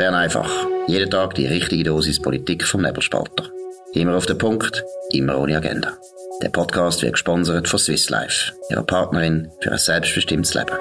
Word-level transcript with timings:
Bern 0.00 0.14
einfach. 0.14 0.50
Jeden 0.86 1.10
Tag 1.10 1.34
die 1.34 1.44
richtige 1.44 1.84
Dosis 1.84 2.22
Politik 2.22 2.64
vom 2.64 2.80
Nebelspalter. 2.80 3.50
Immer 3.92 4.16
auf 4.16 4.24
den 4.24 4.38
Punkt, 4.38 4.82
immer 5.12 5.38
ohne 5.38 5.58
Agenda. 5.58 5.92
Der 6.42 6.48
Podcast 6.48 7.02
wird 7.02 7.12
gesponsert 7.12 7.68
von 7.68 7.78
Swiss 7.78 8.08
Life, 8.08 8.54
ihrer 8.70 8.82
Partnerin 8.82 9.50
für 9.60 9.72
ein 9.72 9.76
selbstbestimmtes 9.76 10.54
Leben. 10.54 10.72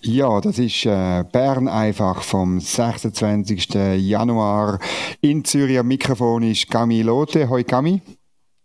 Ja, 0.00 0.40
das 0.40 0.58
ist 0.58 0.84
äh, 0.86 1.22
Bern 1.30 1.68
einfach 1.68 2.24
vom 2.24 2.58
26. 2.58 3.74
Januar. 3.96 4.80
In 5.20 5.44
Zürich 5.44 5.78
am 5.78 5.86
Mikrofon 5.86 6.42
ist 6.42 6.68
Gami 6.68 7.02
Lotte. 7.02 7.48
Hoi 7.48 7.62
Gami. 7.62 8.02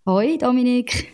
Hoi 0.08 0.40
Dominik. 0.40 1.14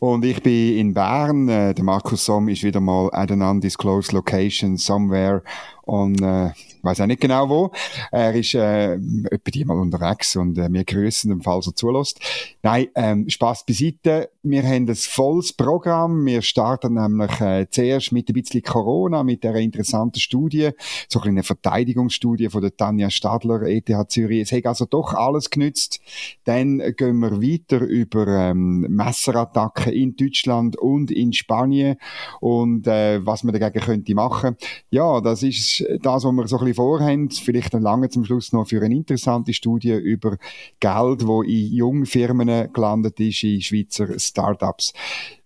Und 0.00 0.24
ich 0.24 0.42
bin 0.42 0.76
in 0.76 0.94
Bern. 0.94 1.48
Äh, 1.48 1.74
der 1.74 1.84
Markus 1.84 2.24
Somm 2.24 2.48
ist 2.48 2.62
wieder 2.62 2.80
mal 2.80 3.10
at 3.12 3.32
an 3.32 3.42
undisclosed 3.42 4.12
location 4.12 4.76
somewhere 4.76 5.42
on 5.86 6.14
äh, 6.22 6.50
weiß 6.88 7.00
auch 7.00 7.06
nicht 7.06 7.20
genau 7.20 7.48
wo. 7.48 7.70
Er 8.10 8.34
ist 8.34 8.54
äh, 8.54 8.94
etwa 8.94 9.50
die 9.52 9.64
mal 9.64 9.78
unterwegs 9.78 10.36
und 10.36 10.58
äh, 10.58 10.68
wir 10.70 10.84
grüßen 10.84 11.30
ihn, 11.30 11.42
falls 11.42 11.66
er 11.66 11.74
zulässt. 11.74 12.20
Nein, 12.62 12.88
ähm, 12.94 13.28
Spaß 13.28 13.66
beiseite. 13.66 14.30
Wir 14.42 14.62
haben 14.62 14.88
ein 14.88 14.94
volles 14.94 15.52
Programm. 15.52 16.24
Wir 16.24 16.42
starten 16.42 16.94
nämlich 16.94 17.40
äh, 17.40 17.66
zuerst 17.70 18.12
mit 18.12 18.28
ein 18.28 18.34
bisschen 18.34 18.62
Corona, 18.62 19.22
mit 19.22 19.44
einer 19.44 19.58
interessanten 19.58 20.20
Studie, 20.20 20.70
so 21.08 21.20
eine 21.20 21.42
Verteidigungsstudie 21.42 22.48
von 22.48 22.62
der 22.62 22.76
Tanja 22.76 23.10
Stadler, 23.10 23.62
ETH 23.62 23.88
Zürich. 24.08 24.42
Es 24.42 24.52
hat 24.52 24.66
also 24.66 24.86
doch 24.86 25.14
alles 25.14 25.50
genützt. 25.50 26.00
Dann 26.44 26.78
gehen 26.96 27.18
wir 27.18 27.42
weiter 27.42 27.80
über 27.80 28.26
ähm, 28.26 28.86
Messerattacken 28.88 29.92
in 29.92 30.16
Deutschland 30.16 30.76
und 30.76 31.10
in 31.10 31.32
Spanien 31.32 31.96
und 32.40 32.86
äh, 32.86 33.24
was 33.24 33.44
man 33.44 33.58
dagegen 33.58 33.84
könnte 33.84 34.14
machen. 34.14 34.56
Ja, 34.90 35.20
das 35.20 35.42
ist 35.42 35.84
das, 36.02 36.24
was 36.24 36.32
wir 36.32 36.48
so 36.48 36.58
ein 36.58 36.64
bisschen 36.64 36.77
vorhaben, 36.78 37.28
vielleicht 37.30 37.74
dann 37.74 37.82
lange 37.82 38.08
zum 38.08 38.24
Schluss 38.24 38.52
noch 38.52 38.68
für 38.68 38.80
eine 38.80 38.94
interessante 38.94 39.52
Studie 39.52 39.94
über 39.94 40.36
Geld, 40.78 41.26
wo 41.26 41.42
in 41.42 41.72
jungen 41.72 42.06
Firmen 42.06 42.72
gelandet 42.72 43.18
ist, 43.18 43.42
in 43.42 43.60
Schweizer 43.60 44.16
Startups. 44.16 44.92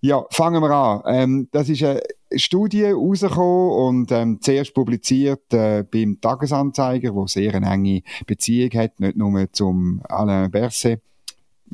Ja, 0.02 0.26
fangen 0.30 0.62
wir 0.62 0.70
an. 0.70 1.02
Ähm, 1.06 1.48
das 1.50 1.70
ist 1.70 1.82
eine 1.82 2.02
Studie 2.36 2.84
rausgekommen 2.84 3.70
und 3.70 4.12
ähm, 4.12 4.40
zuerst 4.42 4.74
publiziert 4.74 5.54
äh, 5.54 5.84
beim 5.90 6.20
Tagesanzeiger, 6.20 7.14
wo 7.14 7.26
sehr 7.26 7.54
eine 7.54 7.70
enge 7.70 8.02
Beziehung 8.26 8.70
hat, 8.74 9.00
nicht 9.00 9.16
nur 9.16 9.50
zum 9.52 10.02
Alain 10.08 10.50
Berset, 10.50 11.00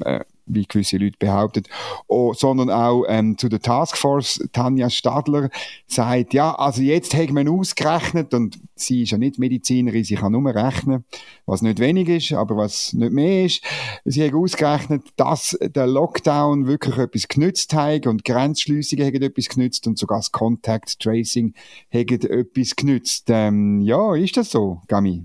äh, 0.05 0.21
wie 0.49 0.67
gewisse 0.67 0.97
Leute 0.97 1.17
behaupten, 1.19 1.65
oh, 2.07 2.33
sondern 2.33 2.71
auch 2.71 3.05
ähm, 3.09 3.39
zu 3.39 3.49
der 3.49 3.61
Taskforce. 3.61 4.49
Tanja 4.53 4.91
Stadler 4.91 5.51
sagt, 5.87 6.35
ja, 6.35 6.55
also 6.55 6.83
jetzt 6.83 7.15
haben 7.15 7.37
wir 7.37 7.51
ausgerechnet 7.51 8.35
und 8.35 8.59
sie 8.75 9.03
ist 9.03 9.11
ja 9.11 9.19
nicht 9.19 9.39
Medizinerin, 9.39 10.05
sie 10.05 10.17
kann 10.17 10.33
nur 10.33 10.55
rechnen, 10.55 11.05
was 11.47 11.63
nicht 11.63 11.79
wenig 11.79 12.09
ist, 12.09 12.33
aber 12.33 12.57
was 12.57 12.93
nicht 12.93 13.13
mehr 13.13 13.47
ist. 13.47 13.63
Sie 14.05 14.25
hat 14.25 14.35
ausgerechnet, 14.35 15.03
dass 15.17 15.57
der 15.61 15.87
Lockdown 15.87 16.67
wirklich 16.67 16.97
etwas 16.97 17.29
genützt 17.29 17.75
hat 17.75 18.07
und 18.07 18.25
Grenzschliessungen 18.25 19.07
haben 19.07 19.23
etwas 19.23 19.49
genützt 19.49 19.87
und 19.87 19.99
sogar 19.99 20.19
das 20.19 20.33
Contact 20.33 21.01
Tracing 21.01 21.55
hat 21.93 22.25
etwas 22.25 22.77
genützt. 22.77 23.27
Ähm, 23.29 23.81
ja, 23.81 24.15
ist 24.15 24.37
das 24.37 24.51
so, 24.51 24.83
Gami? 24.89 25.25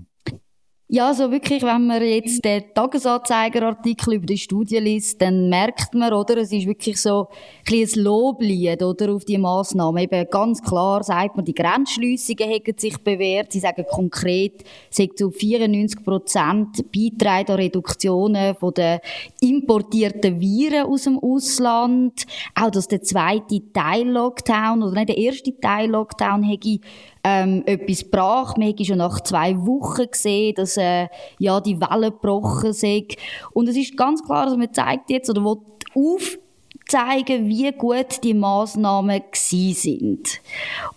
Ja, 0.86 1.14
so 1.14 1.30
wirklich, 1.30 1.62
wenn 1.62 1.86
man 1.86 2.02
jetzt 2.02 2.44
den 2.44 2.62
Tagesanzeiger-Artikel 2.74 4.16
über 4.16 4.26
die 4.26 4.36
Studie 4.36 4.76
liest, 4.76 5.18
dann 5.22 5.48
merkt 5.48 5.94
man, 5.94 6.12
oder, 6.12 6.36
es 6.36 6.52
ist 6.52 6.66
wirklich 6.66 7.00
so 7.00 7.28
ein, 7.66 7.74
ein 7.74 8.02
Loblied, 8.02 8.82
oder, 8.82 9.14
auf 9.14 9.24
die 9.24 9.38
Massnahmen. 9.38 10.02
Eben 10.02 10.28
ganz 10.30 10.62
klar 10.62 11.02
sagt 11.02 11.36
man, 11.36 11.44
die 11.46 11.54
Grenzschliessungen 11.54 12.50
haben 12.50 12.74
sich 12.76 12.98
bewährt. 12.98 13.52
Sie 13.52 13.60
sagen 13.60 13.86
konkret, 13.90 14.62
es 14.90 14.98
hat 14.98 15.16
zu 15.16 15.30
94 15.30 16.04
Prozent 16.04 16.92
beitragen 16.92 17.52
an 17.52 17.56
Reduktionen 17.56 18.54
von 18.54 18.74
den 18.74 18.98
importierten 19.40 20.38
Viren 20.38 20.84
aus 20.84 21.04
dem 21.04 21.18
Ausland. 21.18 22.26
Auch, 22.54 22.70
dass 22.70 22.88
der 22.88 23.00
zweite 23.00 23.72
Teil-Lockdown, 23.72 24.82
oder 24.82 24.96
nicht 24.96 25.08
der 25.08 25.16
erste 25.16 25.58
Teil-Lockdown, 25.58 26.42
hätte 26.42 26.78
ähm, 27.24 27.62
etwas 27.64 28.04
brach. 28.04 28.56
Wir 28.58 28.68
haben 28.68 28.84
schon 28.84 28.98
nach 28.98 29.20
zwei 29.22 29.56
Wochen 29.56 30.06
gesehen, 30.10 30.54
dass 30.54 30.76
äh, 30.76 31.08
ja, 31.38 31.58
die 31.60 31.80
Wellen 31.80 32.10
gebrochen 32.10 32.74
sind. 32.74 33.14
Und 33.52 33.68
es 33.68 33.76
ist 33.76 33.96
ganz 33.96 34.22
klar, 34.22 34.44
dass 34.44 34.56
man 34.56 34.72
zeigt 34.72 35.08
jetzt 35.08 35.30
oder 35.30 35.42
will 35.42 35.56
aufzeigen, 35.94 37.48
wie 37.48 37.72
gut 37.72 38.22
die 38.22 38.34
Massnahmen 38.34 39.22
gewesen 39.32 39.74
sind. 39.74 40.40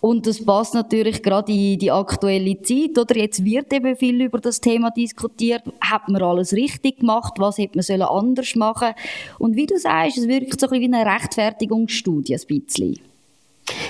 Und 0.02 0.28
das 0.28 0.44
passt 0.44 0.74
natürlich 0.74 1.24
gerade 1.24 1.52
in 1.54 1.80
die 1.80 1.92
aktuelle 1.92 2.62
Zeit, 2.62 2.98
oder? 2.98 3.16
Jetzt 3.16 3.46
wird 3.46 3.72
eben 3.72 3.96
viel 3.96 4.22
über 4.22 4.40
das 4.40 4.60
Thema 4.60 4.92
diskutiert. 4.92 5.64
Hat 5.80 6.10
man 6.10 6.22
alles 6.22 6.52
richtig 6.52 7.00
gemacht? 7.00 7.36
Was 7.38 7.58
hätte 7.58 7.80
man 7.80 8.02
anders 8.02 8.54
machen 8.56 8.90
Und 9.40 9.56
wie 9.56 9.66
du 9.66 9.78
sagst, 9.80 10.18
es 10.18 10.28
wirkt 10.28 10.60
so 10.60 10.68
ein 10.68 10.72
bisschen 10.72 10.92
wie 10.92 10.96
eine 10.96 11.10
Rechtfertigungsstudie, 11.10 12.36
ein 12.36 12.42
bisschen. 12.48 13.00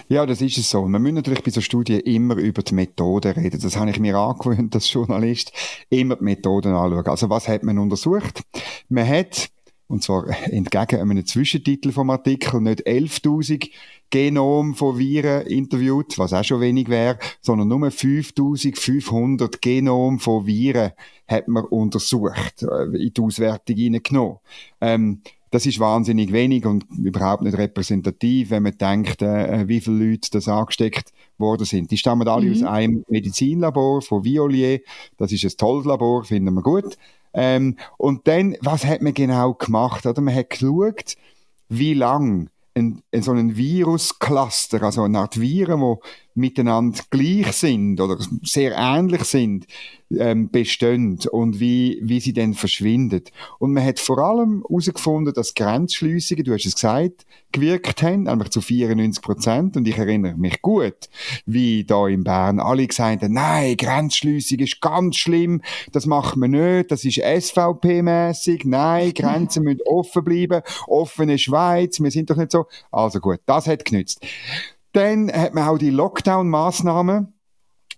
Ja, 0.09 0.25
das 0.25 0.41
ist 0.41 0.57
es 0.57 0.69
so. 0.69 0.87
Man 0.87 1.01
muss 1.01 1.11
natürlich 1.11 1.43
bei 1.43 1.51
so 1.51 1.61
Studien 1.61 1.99
immer 2.01 2.35
über 2.35 2.63
die 2.63 2.73
Methoden 2.73 3.33
reden. 3.33 3.59
Das 3.61 3.75
habe 3.75 3.89
ich 3.89 3.99
mir 3.99 4.15
angewöhnt 4.15 4.73
als 4.73 4.91
Journalist, 4.91 5.51
immer 5.89 6.15
die 6.15 6.23
Methoden 6.23 6.73
anschauen. 6.73 7.07
Also 7.07 7.29
was 7.29 7.47
hat 7.47 7.63
man 7.63 7.77
untersucht? 7.77 8.41
Man 8.89 9.07
hat, 9.07 9.49
und 9.87 10.03
zwar 10.03 10.27
entgegen 10.51 11.01
einem 11.01 11.25
Zwischentitel 11.25 11.91
vom 11.91 12.09
Artikel, 12.09 12.61
nicht 12.61 12.87
11.000 12.87 13.69
Genom 14.09 14.75
von 14.75 14.97
Viren 14.97 15.45
interviewt, 15.45 16.17
was 16.17 16.31
auch 16.31 16.43
schon 16.43 16.61
wenig 16.61 16.87
wäre, 16.87 17.19
sondern 17.41 17.67
nur 17.67 17.91
5500 17.91 19.61
Genom 19.61 20.19
von 20.19 20.45
Viren 20.45 20.91
hat 21.27 21.49
man 21.49 21.65
untersucht, 21.65 22.63
äh, 22.63 22.83
in 22.97 23.13
die 23.13 23.21
Auswertung 23.21 23.75
hineingenommen. 23.75 24.37
Ähm, 24.79 25.21
das 25.57 25.65
ist 25.65 25.79
wahnsinnig 25.79 26.31
wenig 26.33 26.67
und 26.67 26.85
überhaupt 26.99 27.41
nicht 27.41 27.57
repräsentativ, 27.57 28.51
wenn 28.51 28.61
man 28.61 28.77
denkt, 28.77 29.23
äh, 29.23 29.67
wie 29.67 29.81
viele 29.81 30.11
Leute 30.11 30.29
das 30.29 30.47
angesteckt 30.47 31.11
worden 31.39 31.65
sind. 31.65 31.89
Die 31.89 31.97
stammen 31.97 32.27
alle 32.27 32.45
mhm. 32.45 32.51
aus 32.51 32.61
einem 32.61 33.05
Medizinlabor 33.09 34.03
von 34.03 34.23
Violier. 34.23 34.81
Das 35.17 35.31
ist 35.31 35.43
ein 35.43 35.57
tolles 35.57 35.87
Labor, 35.87 36.23
finden 36.25 36.53
wir 36.53 36.61
gut. 36.61 36.95
Ähm, 37.33 37.75
und 37.97 38.27
dann, 38.27 38.55
was 38.61 38.85
hat 38.85 39.01
man 39.01 39.15
genau 39.15 39.55
gemacht? 39.55 40.05
Oder? 40.05 40.21
Man 40.21 40.35
hat 40.35 40.51
geschaut, 40.51 41.15
wie 41.69 41.95
lang 41.95 42.51
ein, 42.75 43.01
ein, 43.11 43.23
so 43.23 43.31
ein 43.31 43.57
Viruscluster, 43.57 44.83
also 44.83 45.01
eine 45.01 45.17
Art 45.17 45.41
Viren, 45.41 45.81
die 45.81 45.95
miteinander 46.37 46.99
gleich 47.09 47.51
sind 47.53 47.99
oder 47.99 48.17
sehr 48.43 48.75
ähnlich 48.77 49.23
sind, 49.23 49.65
ähm, 50.11 50.49
bestehen 50.49 51.19
und 51.31 51.59
wie, 51.59 51.99
wie 52.01 52.19
sie 52.19 52.33
dann 52.33 52.53
verschwinden. 52.53 53.23
Und 53.59 53.73
man 53.73 53.83
hat 53.83 53.99
vor 53.99 54.19
allem 54.19 54.63
herausgefunden, 54.67 55.33
dass 55.33 55.53
Grenzschliessungen, 55.53 56.45
du 56.45 56.53
hast 56.53 56.65
es 56.65 56.75
gesagt, 56.75 57.25
gewirkt 57.51 58.01
haben, 58.03 58.23
nämlich 58.23 58.49
zu 58.49 58.61
94 58.61 59.21
Prozent. 59.21 59.77
Und 59.77 59.87
ich 59.87 59.97
erinnere 59.97 60.35
mich 60.35 60.61
gut, 60.61 61.09
wie 61.45 61.83
da 61.83 62.07
in 62.07 62.23
Bern 62.23 62.59
alle 62.59 62.87
gesagt 62.87 63.23
haben, 63.23 63.33
nein, 63.33 63.75
Grenzschliessung 63.75 64.59
ist 64.59 64.79
ganz 64.81 65.17
schlimm, 65.17 65.61
das 65.91 66.05
macht 66.05 66.37
man 66.37 66.51
nicht, 66.51 66.91
das 66.91 67.03
ist 67.03 67.19
SVP-mäßig, 67.19 68.61
nein, 68.65 69.13
Grenzen 69.15 69.63
müssen 69.63 69.81
offen 69.85 70.23
bleiben, 70.23 70.61
offene 70.87 71.37
Schweiz, 71.37 71.99
wir 71.99 72.11
sind 72.11 72.29
doch 72.29 72.37
nicht 72.37 72.51
so. 72.51 72.67
Also 72.91 73.19
gut, 73.19 73.39
das 73.45 73.67
hat 73.67 73.83
genützt. 73.83 74.21
Dann 74.97 75.31
hat 75.31 75.53
man 75.53 75.67
auch 75.67 75.77
die 75.77 75.91
Lockdown-Massnahmen 75.91 77.31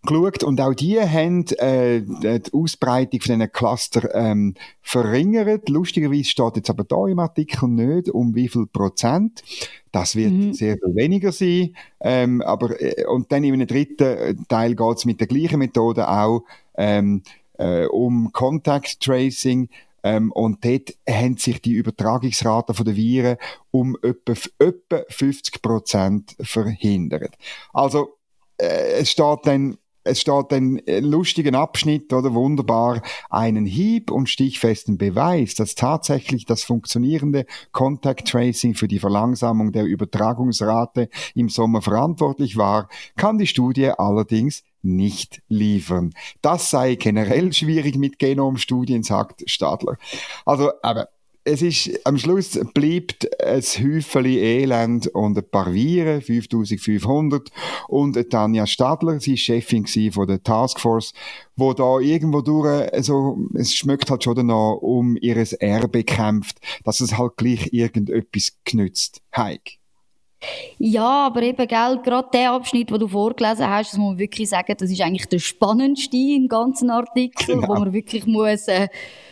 geschaut 0.06 0.44
und 0.44 0.60
auch 0.60 0.74
die 0.74 1.00
haben 1.00 1.46
äh, 1.58 2.02
die 2.02 2.42
Ausbreitung 2.52 3.22
von 3.22 3.40
diesen 3.40 3.52
Cluster 3.54 4.14
ähm, 4.14 4.56
verringert. 4.82 5.70
Lustigerweise 5.70 6.26
steht 6.26 6.58
jetzt 6.58 6.70
aber 6.70 6.84
da 6.84 7.08
im 7.08 7.20
Artikel 7.20 7.70
nicht, 7.70 8.10
um 8.10 8.36
wie 8.36 8.50
viel 8.50 8.66
Prozent. 8.66 9.42
Das 9.94 10.18
wird 10.18 10.34
mhm. 10.34 10.52
sehr 10.52 10.74
viel 10.74 10.94
weniger 10.94 11.32
sein. 11.32 11.74
Ähm, 12.02 12.42
aber, 12.42 12.82
äh, 12.82 13.06
und 13.06 13.32
dann 13.32 13.46
in 13.46 13.54
einem 13.54 13.68
dritten 13.68 14.46
Teil 14.50 14.76
geht 14.76 14.98
es 14.98 15.06
mit 15.06 15.22
der 15.22 15.28
gleichen 15.28 15.60
Methode 15.60 16.06
auch 16.06 16.44
ähm, 16.76 17.24
äh, 17.58 17.86
um 17.86 18.34
Contact 18.34 19.00
Tracing. 19.00 19.70
Ähm, 20.04 20.32
und 20.32 20.64
dort 20.64 20.94
haben 21.08 21.38
sich 21.38 21.62
die 21.62 21.74
Übertragungsraten 21.74 22.76
der 22.86 22.96
Viren 22.96 23.38
um 23.72 23.98
etwa, 24.02 24.34
etwa 24.60 25.04
50 25.10 25.62
Prozent 25.62 26.36
verhindert. 26.42 27.36
Also, 27.74 28.18
äh, 28.58 29.00
es 29.00 29.12
steht 29.12 29.40
dann 29.46 29.78
es 30.04 30.22
steht 30.22 30.52
ein 30.54 30.82
lustiger 31.02 31.58
Abschnitt 31.60 32.12
oder 32.14 32.34
wunderbar 32.34 33.02
einen 33.30 33.66
Hieb 33.66 34.12
und 34.12 34.30
stichfesten 34.30 34.98
Beweis, 34.98 35.56
dass 35.56 35.76
tatsächlich 35.76 36.46
das 36.46 36.64
funktionierende 36.64 37.46
Contact 37.72 38.28
Tracing 38.28 38.76
für 38.76 38.88
die 38.88 39.00
Verlangsamung 39.00 39.72
der 39.72 39.84
Übertragungsrate 39.84 41.10
im 41.36 41.50
Sommer 41.50 41.82
verantwortlich 41.82 42.58
war, 42.58 42.90
kann 43.18 43.38
die 43.38 43.48
Studie 43.48 43.90
allerdings 43.90 44.64
nicht 44.82 45.42
liefern. 45.48 46.14
Das 46.42 46.70
sei 46.70 46.96
generell 46.96 47.54
schwierig 47.54 47.98
mit 47.98 48.20
Genomstudien, 48.20 49.04
sagt 49.04 49.44
Stadler. 49.50 49.98
Also, 50.46 50.72
aber 50.82 51.10
es 51.44 51.62
ist, 51.62 52.06
am 52.06 52.18
Schluss 52.18 52.60
bleibt 52.74 53.28
ein 53.42 53.62
Häufchen 53.62 54.26
Elend 54.26 55.08
und 55.08 55.38
ein 55.38 55.50
paar 55.50 55.74
Viren, 55.74 56.22
5500, 56.22 57.50
und 57.88 58.30
Tanja 58.30 58.68
Stadler, 58.68 59.20
sie 59.20 59.34
ist 59.34 59.42
Chefin 59.42 59.86
von 60.12 60.28
der 60.28 60.44
Taskforce, 60.44 61.14
wo 61.56 61.74
da 61.74 62.00
irgendwo 62.00 62.42
durch, 62.42 62.94
also, 62.94 63.38
es 63.56 63.74
schmeckt 63.74 64.12
halt 64.12 64.24
schon 64.24 64.46
noch 64.46 64.76
um 64.76 65.18
ihres 65.18 65.54
Erbe 65.54 66.04
kämpft, 66.04 66.60
dass 66.84 67.00
es 67.00 67.18
halt 67.18 67.38
gleich 67.38 67.74
irgendetwas 67.74 68.54
genützt. 68.64 69.22
Heik. 69.36 69.80
Ja, 70.78 71.28
aber 71.28 71.42
eben, 71.42 71.68
gell, 71.68 72.00
gerade 72.04 72.30
der 72.32 72.54
Abschnitt, 72.54 72.90
den 72.90 73.00
du 73.00 73.08
vorgelesen 73.08 73.68
hast, 73.70 73.92
das 73.92 74.00
muss 74.00 74.12
man 74.12 74.20
wirklich 74.20 74.50
sagen, 74.50 74.74
das 74.78 74.90
ist 74.90 75.02
eigentlich 75.02 75.28
der 75.28 75.40
spannendste 75.40 76.18
im 76.18 76.48
ganzen 76.48 76.90
Artikel, 76.90 77.56
genau. 77.56 77.68
wo 77.68 77.74
man 77.74 77.92
wirklich 77.92 78.26
muss, 78.26 78.68
äh, 78.68 78.88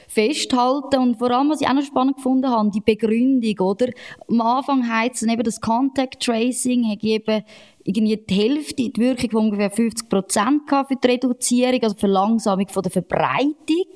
festhalten. 0.08 1.00
Und 1.00 1.18
vor 1.18 1.32
allem, 1.32 1.50
was 1.50 1.62
ich 1.62 1.68
auch 1.68 1.74
noch 1.74 1.84
spannend 1.84 2.18
gefunden 2.18 2.50
habe, 2.50 2.72
die 2.72 2.82
Begründung, 2.82 3.60
oder? 3.60 3.88
Am 4.30 4.42
Anfang 4.42 4.90
heisst 4.90 5.24
es 5.24 5.30
eben, 5.30 5.44
das 5.44 5.62
Contact 5.62 6.24
Tracing 6.24 6.90
hat 6.90 7.04
eben 7.04 7.44
irgendwie 7.84 8.18
die 8.18 8.34
Hälfte, 8.34 8.90
die 8.90 9.02
Wirkung 9.02 9.30
von 9.30 9.46
ungefähr 9.46 9.72
50 9.72 10.10
Prozent 10.10 10.62
für 10.68 10.96
die 11.02 11.08
Reduzierung, 11.08 11.82
also 11.84 11.96
Verlangsamung 11.96 12.68
von 12.68 12.84
der 12.84 12.92
Verbreitung. 12.92 13.88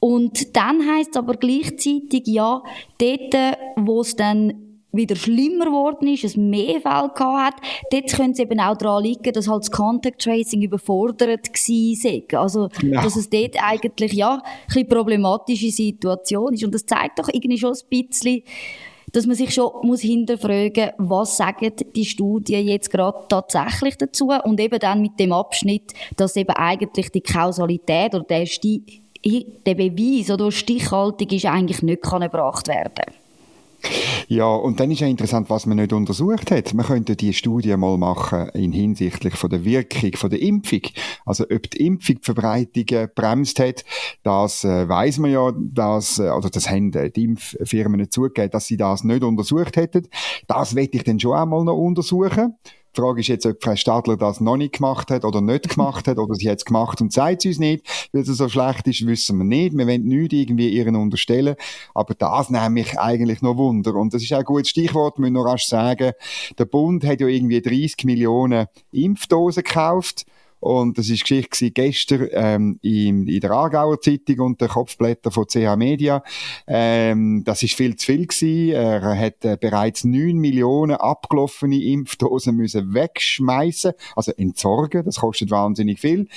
Und 0.00 0.54
dann 0.54 0.86
heisst 0.86 1.10
es 1.12 1.16
aber 1.16 1.34
gleichzeitig, 1.34 2.24
ja, 2.26 2.62
dort, 2.98 3.56
wo 3.76 4.02
es 4.02 4.14
dann 4.16 4.63
wieder 4.96 5.16
schlimmer 5.16 5.66
geworden 5.66 6.08
ist, 6.08 6.24
es 6.24 6.36
mehr 6.36 6.80
Fälle 6.80 7.10
gehabt 7.14 7.20
hat, 7.20 7.54
dort 7.90 8.12
könnte 8.12 8.32
es 8.32 8.38
eben 8.38 8.60
auch 8.60 8.76
daran 8.76 9.02
liegen, 9.02 9.32
dass 9.32 9.48
halt 9.48 9.62
das 9.62 9.70
Contact 9.70 10.22
Tracing 10.22 10.62
überfordert 10.62 11.48
war. 11.48 12.40
Also, 12.40 12.68
ja. 12.82 13.02
dass 13.02 13.16
es 13.16 13.28
dort 13.28 13.56
eigentlich, 13.62 14.12
ja, 14.12 14.42
eine 14.74 14.84
problematische 14.84 15.70
Situation 15.70 16.54
ist. 16.54 16.64
Und 16.64 16.74
das 16.74 16.86
zeigt 16.86 17.18
doch 17.18 17.28
irgendwie 17.32 17.58
schon 17.58 17.72
ein 17.72 17.88
bisschen, 17.88 18.42
dass 19.12 19.26
man 19.26 19.36
sich 19.36 19.54
schon 19.54 19.70
muss 19.82 20.00
hinterfragen 20.00 20.90
was 20.98 21.36
sagen 21.36 21.72
die 21.94 22.04
Studien 22.04 22.66
jetzt 22.66 22.90
gerade 22.90 23.18
tatsächlich 23.28 23.96
dazu 23.96 24.32
und 24.44 24.58
eben 24.60 24.78
dann 24.80 25.00
mit 25.00 25.20
dem 25.20 25.32
Abschnitt, 25.32 25.92
dass 26.16 26.36
eben 26.36 26.50
eigentlich 26.50 27.10
die 27.12 27.20
Kausalität 27.20 28.14
oder 28.14 28.24
der, 28.24 28.46
Sti 28.46 28.82
der 29.24 29.74
Beweis 29.74 30.30
oder 30.30 30.50
Stichhaltung 30.50 31.28
ist 31.28 31.46
eigentlich 31.46 31.82
nicht 31.82 32.02
kann 32.02 32.22
erbracht 32.22 32.68
werden 32.68 33.14
ja, 34.28 34.46
und 34.46 34.80
dann 34.80 34.90
ist 34.90 35.00
ja 35.00 35.06
interessant, 35.06 35.50
was 35.50 35.66
man 35.66 35.76
nicht 35.76 35.92
untersucht 35.92 36.50
hat. 36.50 36.74
Man 36.74 36.86
könnte 36.86 37.16
die 37.16 37.32
Studie 37.32 37.76
mal 37.76 37.98
machen 37.98 38.48
in 38.50 38.72
hinsichtlich 38.72 39.34
von 39.34 39.50
der 39.50 39.64
Wirkung 39.64 40.12
von 40.14 40.30
der 40.30 40.40
Impfung. 40.40 40.82
Also 41.24 41.44
ob 41.44 41.70
die 41.70 41.86
Impfung 41.86 42.16
die 42.16 42.24
Verbreitung 42.24 43.08
bremst 43.14 43.60
hat, 43.60 43.84
das 44.22 44.64
äh, 44.64 44.88
weiß 44.88 45.18
man 45.18 45.30
ja, 45.30 45.52
dass, 45.56 46.18
äh, 46.18 46.30
oder 46.30 46.50
das 46.50 46.70
haben 46.70 46.90
die 46.92 47.24
Impffirmen 47.24 48.00
nicht 48.00 48.12
zugegeben, 48.12 48.50
dass 48.50 48.66
sie 48.66 48.76
das 48.76 49.04
nicht 49.04 49.22
untersucht 49.22 49.76
hätten. 49.76 50.08
Das 50.46 50.74
werde 50.74 50.96
ich 50.96 51.04
dann 51.04 51.20
schon 51.20 51.36
einmal 51.36 51.64
noch 51.64 51.76
untersuchen. 51.76 52.54
Die 52.94 53.00
Frage 53.00 53.20
ist 53.20 53.28
jetzt, 53.28 53.44
ob 53.46 53.62
Frau 53.62 53.74
Stadler 53.74 54.16
das 54.16 54.40
noch 54.40 54.56
nicht 54.56 54.74
gemacht 54.74 55.10
hat 55.10 55.24
oder 55.24 55.40
nicht 55.40 55.68
gemacht 55.70 56.06
hat 56.06 56.18
oder 56.18 56.34
sie 56.34 56.48
hat 56.48 56.58
es 56.58 56.64
gemacht 56.64 57.00
und 57.00 57.12
sagt 57.12 57.44
es 57.44 57.46
uns 57.46 57.58
nicht. 57.58 57.84
Weil 58.12 58.22
es 58.22 58.28
so 58.28 58.48
schlecht 58.48 58.86
ist, 58.86 59.04
wissen 59.04 59.38
wir 59.38 59.44
nicht. 59.44 59.76
Wir 59.76 59.86
wollen 59.86 60.04
nichts 60.04 60.34
irgendwie 60.34 60.68
ihren 60.68 60.94
unterstellen. 60.94 61.56
Aber 61.92 62.14
das 62.14 62.50
nehme 62.50 62.80
ich 62.80 62.98
eigentlich 62.98 63.42
noch 63.42 63.56
Wunder. 63.56 63.94
Und 63.96 64.14
das 64.14 64.22
ist 64.22 64.32
auch 64.32 64.38
ein 64.38 64.44
gutes 64.44 64.70
Stichwort, 64.70 65.18
müssen 65.18 65.34
wir 65.34 65.44
rasch 65.44 65.66
sagen. 65.66 66.12
Der 66.56 66.64
Bund 66.66 67.04
hat 67.04 67.20
ja 67.20 67.26
irgendwie 67.26 67.60
30 67.60 68.04
Millionen 68.04 68.66
Impfdosen 68.92 69.64
gekauft. 69.64 70.24
Und 70.64 70.96
das 70.96 71.10
ist 71.10 71.24
Geschichte 71.24 71.70
gestern 71.72 72.26
ähm, 72.32 72.78
in, 72.80 73.28
in 73.28 73.40
der 73.40 73.50
Aargauer 73.50 74.00
Zeitung 74.00 74.40
und 74.40 74.62
der 74.62 74.68
Kopfblätter 74.68 75.30
von 75.30 75.44
CH 75.46 75.76
Media. 75.76 76.24
Ähm, 76.66 77.42
das 77.44 77.62
ist 77.62 77.74
viel 77.74 77.96
zu 77.96 78.06
viel 78.06 78.26
gewesen. 78.26 78.70
Er 78.72 79.18
hat 79.18 79.44
äh, 79.44 79.58
bereits 79.60 80.04
9 80.04 80.38
Millionen 80.38 80.96
abgelaufene 80.96 81.82
Impfdosen 81.82 82.56
müssen 82.56 82.94
wegschmeißen, 82.94 83.92
also 84.16 84.32
entsorgen. 84.32 85.04
Das 85.04 85.16
kostet 85.16 85.50
wahnsinnig 85.50 86.00
viel. 86.00 86.28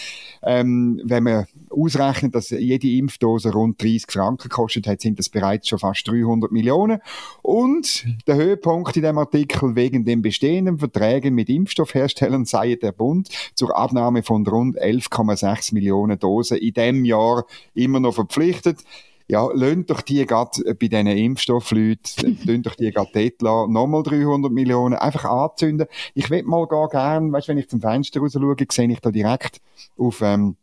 Ähm, 0.43 0.99
wenn 1.05 1.23
man 1.23 1.45
ausrechnet, 1.69 2.35
dass 2.35 2.49
jede 2.49 2.89
Impfdose 2.89 3.53
rund 3.53 3.81
30 3.81 4.11
Franken 4.11 4.49
kostet 4.49 4.87
hat, 4.87 4.99
sind 4.99 5.19
das 5.19 5.29
bereits 5.29 5.69
schon 5.69 5.79
fast 5.79 6.05
300 6.05 6.51
Millionen. 6.51 6.99
Und 7.43 8.05
der 8.27 8.35
Höhepunkt 8.35 8.97
in 8.97 9.03
dem 9.03 9.17
Artikel 9.17 9.77
wegen 9.77 10.03
den 10.03 10.21
bestehenden 10.21 10.79
Verträgen 10.79 11.33
mit 11.33 11.47
Impfstoffherstellern 11.47 12.43
sei 12.43 12.75
der 12.75 12.91
Bund 12.91 13.29
zur 13.55 13.77
Abnahme 13.77 14.16
Aufnahme 14.17 14.23
von 14.23 14.47
rund 14.47 14.79
11,6 14.79 15.73
Millionen 15.73 16.19
Dosen 16.19 16.57
in 16.57 16.73
diesem 16.73 17.05
Jahr 17.05 17.45
immer 17.73 17.99
noch 17.99 18.13
verpflichtet. 18.13 18.83
Ja, 19.29 19.45
lönt 19.53 19.89
doch 19.89 20.01
die 20.01 20.25
gerade 20.25 20.73
bei 20.75 20.87
diesen 20.87 21.07
Impfstoffleuten, 21.07 22.39
lönt 22.45 22.65
doch 22.65 22.75
die 22.75 22.91
gerade 22.91 23.11
dort 23.13 23.41
lassen, 23.41 23.73
nochmal 23.73 24.03
300 24.03 24.51
Millionen, 24.51 24.95
einfach 24.95 25.25
anzünden. 25.25 25.87
Ich 26.13 26.29
will 26.29 26.43
mal 26.43 26.65
gar 26.65 26.87
gern, 26.87 27.31
weißt, 27.33 27.49
wenn 27.49 27.57
ich 27.57 27.67
zum 27.67 27.81
Fenster 27.81 28.21
raus 28.21 28.33
schaue, 28.33 28.55
sehe 28.71 28.89
ich 28.89 28.99
da 29.01 29.11
direkt 29.11 29.59
auf, 29.97 30.21
ähm, 30.21 30.55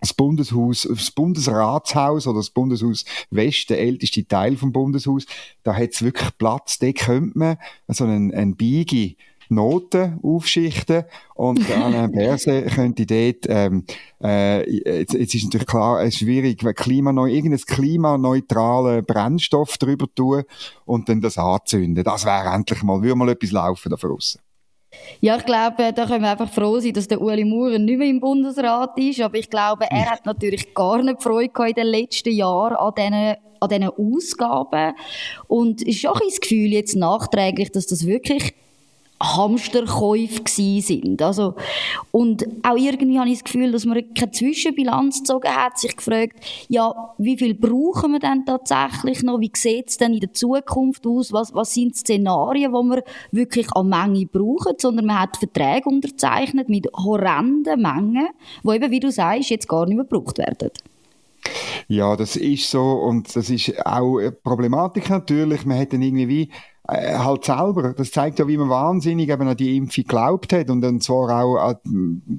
das 0.00 0.12
Bundeshaus, 0.12 0.86
das 0.88 1.10
Bundesratshaus 1.10 2.26
oder 2.26 2.38
das 2.38 2.50
Bundeshaus 2.50 3.06
West, 3.30 3.70
der 3.70 3.80
älteste 3.80 4.28
Teil 4.28 4.56
vom 4.56 4.70
Bundeshaus, 4.70 5.24
da 5.62 5.74
hat 5.74 5.90
es 5.92 6.02
wirklich 6.02 6.28
Platz, 6.36 6.78
da 6.78 6.92
könnte 6.92 7.38
man 7.38 7.56
so 7.88 8.04
einen, 8.04 8.32
einen 8.34 8.54
Biegi 8.54 9.16
Noten 9.48 10.18
aufschichten 10.22 11.04
und 11.34 11.70
Alain 11.70 12.12
Berset 12.12 12.66
könnte 12.74 13.06
dort, 13.06 13.46
ähm, 13.48 13.84
äh, 14.22 14.68
jetzt, 15.00 15.14
jetzt 15.14 15.34
ist 15.34 15.44
natürlich 15.44 15.66
klar, 15.66 16.02
es 16.02 16.14
ist 16.14 16.18
schwierig, 16.20 16.64
wenn 16.64 16.74
klimaneu, 16.74 17.26
irgendein 17.26 17.60
klimaneutralen 17.60 19.04
Brennstoff 19.04 19.78
drüber 19.78 20.06
tun 20.14 20.44
und 20.84 21.08
dann 21.08 21.20
das 21.20 21.38
anzünden. 21.38 22.04
Das 22.04 22.24
wäre 22.24 22.54
endlich 22.54 22.82
mal, 22.82 23.02
würde 23.02 23.16
mal 23.16 23.28
etwas 23.28 23.52
laufen 23.52 23.90
da 23.90 23.96
draussen. 23.96 24.40
Ja, 25.20 25.36
ich 25.36 25.44
glaube, 25.44 25.92
da 25.92 26.06
können 26.06 26.22
wir 26.22 26.30
einfach 26.30 26.52
froh 26.52 26.78
sein, 26.78 26.92
dass 26.92 27.08
der 27.08 27.20
Uli 27.20 27.44
Maurer 27.44 27.78
nicht 27.78 27.98
mehr 27.98 28.08
im 28.08 28.20
Bundesrat 28.20 28.96
ist. 28.98 29.20
Aber 29.20 29.36
ich 29.36 29.50
glaube, 29.50 29.86
er 29.90 30.10
hat 30.10 30.26
natürlich 30.26 30.72
gar 30.74 31.02
nicht 31.02 31.22
Freude 31.22 31.50
in 31.66 31.74
den 31.74 31.86
letzten 31.86 32.32
Jahren 32.32 32.76
an 32.76 32.92
diesen 32.96 33.36
an 33.60 33.68
diesen 33.68 33.88
Ausgaben. 33.88 34.94
Und 35.48 35.82
es 35.82 35.96
ist 35.96 36.06
auch 36.06 36.20
ein 36.20 36.28
Gefühl 36.28 36.72
jetzt 36.72 36.96
nachträglich, 36.96 37.72
dass 37.72 37.86
das 37.86 38.06
wirklich 38.06 38.54
Hamsterkäufe 39.24 40.42
sind. 40.46 41.20
Also, 41.22 41.54
und 42.10 42.46
auch 42.62 42.76
irgendwie 42.76 43.18
habe 43.18 43.28
ich 43.28 43.40
das 43.40 43.44
Gefühl, 43.44 43.72
dass 43.72 43.84
man 43.84 44.02
keine 44.14 44.30
Zwischenbilanz 44.30 45.20
gezogen 45.20 45.48
hat, 45.48 45.78
sich 45.78 45.96
gefragt, 45.96 46.36
ja, 46.68 47.14
wie 47.18 47.36
viel 47.36 47.54
brauchen 47.54 48.12
wir 48.12 48.20
denn 48.20 48.44
tatsächlich 48.44 49.22
noch? 49.22 49.40
Wie 49.40 49.50
sieht 49.54 49.88
es 49.88 49.96
denn 49.96 50.14
in 50.14 50.20
der 50.20 50.32
Zukunft 50.32 51.06
aus? 51.06 51.32
Was, 51.32 51.54
was 51.54 51.74
sind 51.74 51.96
Szenarien, 51.96 52.72
die 52.72 52.78
wir 52.78 53.04
wirklich 53.30 53.70
an 53.72 53.88
Menge 53.88 54.26
brauchen? 54.26 54.74
Sondern 54.78 55.06
man 55.06 55.20
hat 55.20 55.36
Verträge 55.36 55.88
unterzeichnet 55.88 56.68
mit 56.68 56.86
horrenden 56.94 57.80
Mengen, 57.80 58.28
die 58.62 58.70
eben, 58.70 58.90
wie 58.90 59.00
du 59.00 59.10
sagst, 59.10 59.50
jetzt 59.50 59.68
gar 59.68 59.86
nicht 59.86 59.96
mehr 59.96 60.04
gebraucht 60.04 60.38
werden. 60.38 60.70
Ja, 61.88 62.16
das 62.16 62.36
ist 62.36 62.70
so 62.70 62.80
und 62.80 63.34
das 63.36 63.50
ist 63.50 63.84
auch 63.84 64.18
eine 64.18 64.32
Problematik 64.32 65.10
natürlich. 65.10 65.66
Man 65.66 65.78
hat 65.78 65.92
dann 65.92 66.02
irgendwie 66.02 66.28
wie 66.28 66.50
äh, 66.86 67.14
halt 67.16 67.44
selber. 67.44 67.94
Das 67.94 68.10
zeigt 68.10 68.38
ja, 68.38 68.46
wie 68.46 68.58
man 68.58 68.68
wahnsinnig 68.68 69.30
eben 69.30 69.48
an 69.48 69.56
die 69.56 69.76
Impfung 69.76 70.04
geglaubt 70.04 70.52
hat. 70.52 70.68
Und 70.68 70.82
dann 70.82 71.00
zwar 71.00 71.42
auch, 71.42 71.74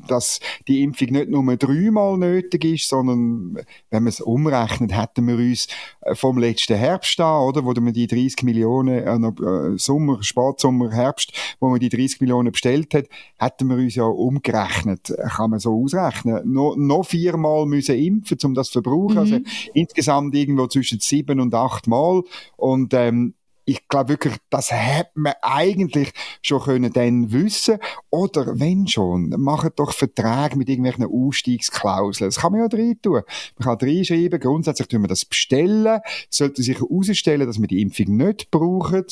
dass 0.08 0.40
die 0.68 0.84
Impfung 0.84 1.10
nicht 1.10 1.30
nur 1.30 1.58
dreimal 1.58 2.18
nötig 2.18 2.66
ist, 2.66 2.90
sondern 2.90 3.56
wenn 3.90 4.04
man 4.04 4.08
es 4.08 4.22
umrechnet, 4.22 4.96
hätten 4.96 5.28
wir 5.28 5.36
uns 5.36 5.68
äh, 6.02 6.14
vom 6.14 6.38
letzten 6.38 6.76
Herbst 6.76 7.20
an, 7.20 7.42
oder, 7.42 7.66
wo 7.66 7.74
wir 7.74 7.92
die 7.92 8.08
30 8.08 8.44
Millionen, 8.44 9.00
äh, 9.00 9.78
Sommer, 9.78 10.22
Spatsommer, 10.22 10.92
Herbst, 10.92 11.34
wo 11.60 11.70
man 11.70 11.80
die 11.80 11.90
30 11.90 12.22
Millionen 12.22 12.52
bestellt 12.52 12.94
hat, 12.94 13.06
hätten 13.38 13.68
wir 13.68 13.78
uns 13.78 13.96
ja 13.96 14.06
umgerechnet, 14.06 15.14
kann 15.36 15.50
man 15.50 15.60
so 15.60 15.84
ausrechnen, 15.84 16.42
noch, 16.52 16.76
noch 16.76 17.06
viermal 17.06 17.66
müssen 17.66 17.96
impfen, 17.96 18.38
um 18.44 18.54
das 18.54 18.68
zu 18.68 18.82
verbrauchen, 18.82 19.18
also 19.18 19.36
mhm. 19.40 19.46
also 19.46 19.70
insgesamt 19.74 20.36
irgendwo 20.36 20.68
zwischen 20.68 21.00
sieben 21.00 21.40
und 21.40 21.54
acht 21.54 21.88
Mal. 21.88 22.22
Und 22.58 22.94
ähm, 22.94 23.34
ich 23.66 23.88
glaube 23.88 24.10
wirklich, 24.10 24.36
das 24.50 24.72
hätte 24.72 25.12
man 25.16 25.34
eigentlich 25.42 26.12
schon 26.42 26.62
können 26.62 26.94
dann 26.94 27.32
wissen 27.32 27.80
Oder 28.10 28.60
wenn 28.60 28.88
schon, 28.88 29.30
machen 29.30 29.72
doch 29.76 29.92
Verträge 29.92 30.56
mit 30.56 30.70
irgendwelchen 30.70 31.06
Ausstiegsklauseln. 31.06 32.30
Das 32.30 32.40
kann 32.40 32.52
man 32.52 32.62
ja 32.62 32.68
drin 32.68 33.00
tun. 33.02 33.22
Man 33.58 33.78
kann 33.78 33.78
reinschreiben, 33.88 34.40
grundsätzlich 34.40 34.88
tun 34.88 35.02
wir 35.02 35.08
das 35.08 35.26
bestellen, 35.26 36.00
sollte 36.30 36.62
sich 36.62 36.80
herausstellen, 36.80 37.48
dass 37.48 37.60
wir 37.60 37.68
die 37.68 37.82
Impfung 37.82 38.16
nicht 38.18 38.52
brauchen 38.52 39.06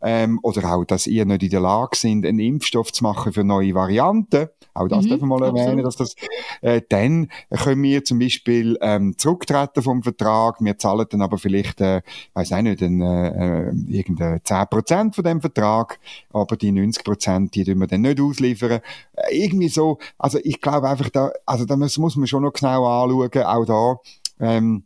ähm, 0.00 0.38
oder 0.42 0.72
auch, 0.74 0.84
dass 0.84 1.06
ihr 1.06 1.24
nicht 1.24 1.42
in 1.42 1.50
der 1.50 1.60
Lage 1.60 1.96
sind, 1.96 2.24
einen 2.24 2.38
Impfstoff 2.38 2.92
zu 2.92 3.02
machen 3.02 3.32
für 3.32 3.44
neue 3.44 3.74
Varianten. 3.74 4.48
Auch 4.74 4.86
das 4.86 5.04
mhm, 5.04 5.08
dürfen 5.08 5.28
wir 5.28 5.38
mal 5.38 5.46
erwähnen, 5.46 5.82
dass 5.82 5.96
das, 5.96 6.14
äh, 6.60 6.80
dann 6.88 7.28
können 7.50 7.82
wir 7.82 8.04
zum 8.04 8.20
Beispiel 8.20 8.78
ähm, 8.80 9.18
zurücktreten 9.18 9.82
vom 9.82 10.02
Vertrag. 10.02 10.56
Wir 10.60 10.78
zahlen 10.78 11.06
dann 11.10 11.22
aber 11.22 11.38
vielleicht, 11.38 11.80
äh, 11.80 12.02
weiß 12.34 12.52
auch 12.52 12.62
nicht, 12.62 12.82
ein, 12.82 13.00
äh, 13.00 13.70
irgendeine 13.88 14.40
10% 14.42 15.14
von 15.14 15.24
dem 15.24 15.40
Vertrag, 15.40 15.98
aber 16.32 16.56
die 16.56 16.70
90% 16.70 17.50
die 17.50 17.64
tun 17.64 17.78
wir 17.78 17.86
dann 17.88 18.02
nicht 18.02 18.20
ausliefern. 18.20 18.80
Äh, 19.14 19.44
irgendwie 19.44 19.68
so, 19.68 19.98
also 20.16 20.38
ich 20.42 20.60
glaube 20.60 20.88
einfach, 20.88 21.10
da, 21.10 21.32
also 21.44 21.64
da 21.64 21.76
muss, 21.76 21.98
muss 21.98 22.16
man 22.16 22.26
schon 22.26 22.44
noch 22.44 22.52
genau 22.52 22.86
anschauen, 22.86 23.42
auch 23.42 23.64
da, 23.64 23.96
ähm, 24.40 24.84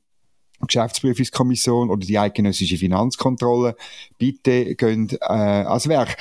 Geschäftsprüfungskommission 0.66 1.90
oder 1.90 2.06
die 2.06 2.18
eidgenössische 2.18 2.76
Finanzkontrolle, 2.76 3.76
bitte 4.18 4.74
gehen 4.74 5.08
äh, 5.20 5.32
ans 5.32 5.88
Werk. 5.88 6.16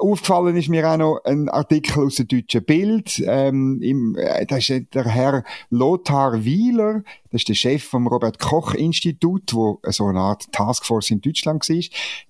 Aufgefallen 0.00 0.56
ist 0.56 0.68
mir 0.68 0.88
auch 0.88 0.96
noch 0.98 1.20
ein 1.24 1.48
Artikel 1.48 2.04
aus 2.04 2.16
dem 2.16 2.28
deutschen 2.28 2.62
Bild. 2.62 3.22
Ähm, 3.26 3.80
im, 3.82 4.16
äh, 4.16 4.44
da 4.44 4.58
ist 4.58 4.68
der 4.68 5.04
Herr 5.06 5.44
Lothar 5.70 6.44
Wieler, 6.44 7.02
das 7.30 7.40
ist 7.42 7.48
der 7.48 7.54
Chef 7.54 7.84
vom 7.84 8.06
Robert 8.06 8.38
Koch 8.38 8.74
Institut, 8.74 9.54
wo 9.54 9.80
so 9.86 10.06
eine 10.06 10.20
Art 10.20 10.52
Taskforce 10.52 11.10
in 11.10 11.20
Deutschland 11.20 11.68
war. 11.68 11.82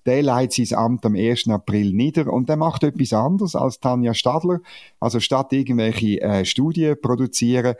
Der 0.05 0.23
leitet 0.23 0.67
sein 0.67 0.79
Amt 0.79 1.05
am 1.05 1.15
1. 1.15 1.49
April 1.49 1.91
nieder 1.93 2.31
und 2.31 2.47
der 2.47 2.55
macht 2.55 2.83
etwas 2.83 3.13
anderes 3.13 3.55
als 3.55 3.79
Tanja 3.79 4.13
Stadler. 4.13 4.61
Also 4.99 5.19
statt 5.19 5.51
irgendwelche 5.51 6.21
äh, 6.21 6.45
Studien 6.45 6.95
produzieren, 7.01 7.75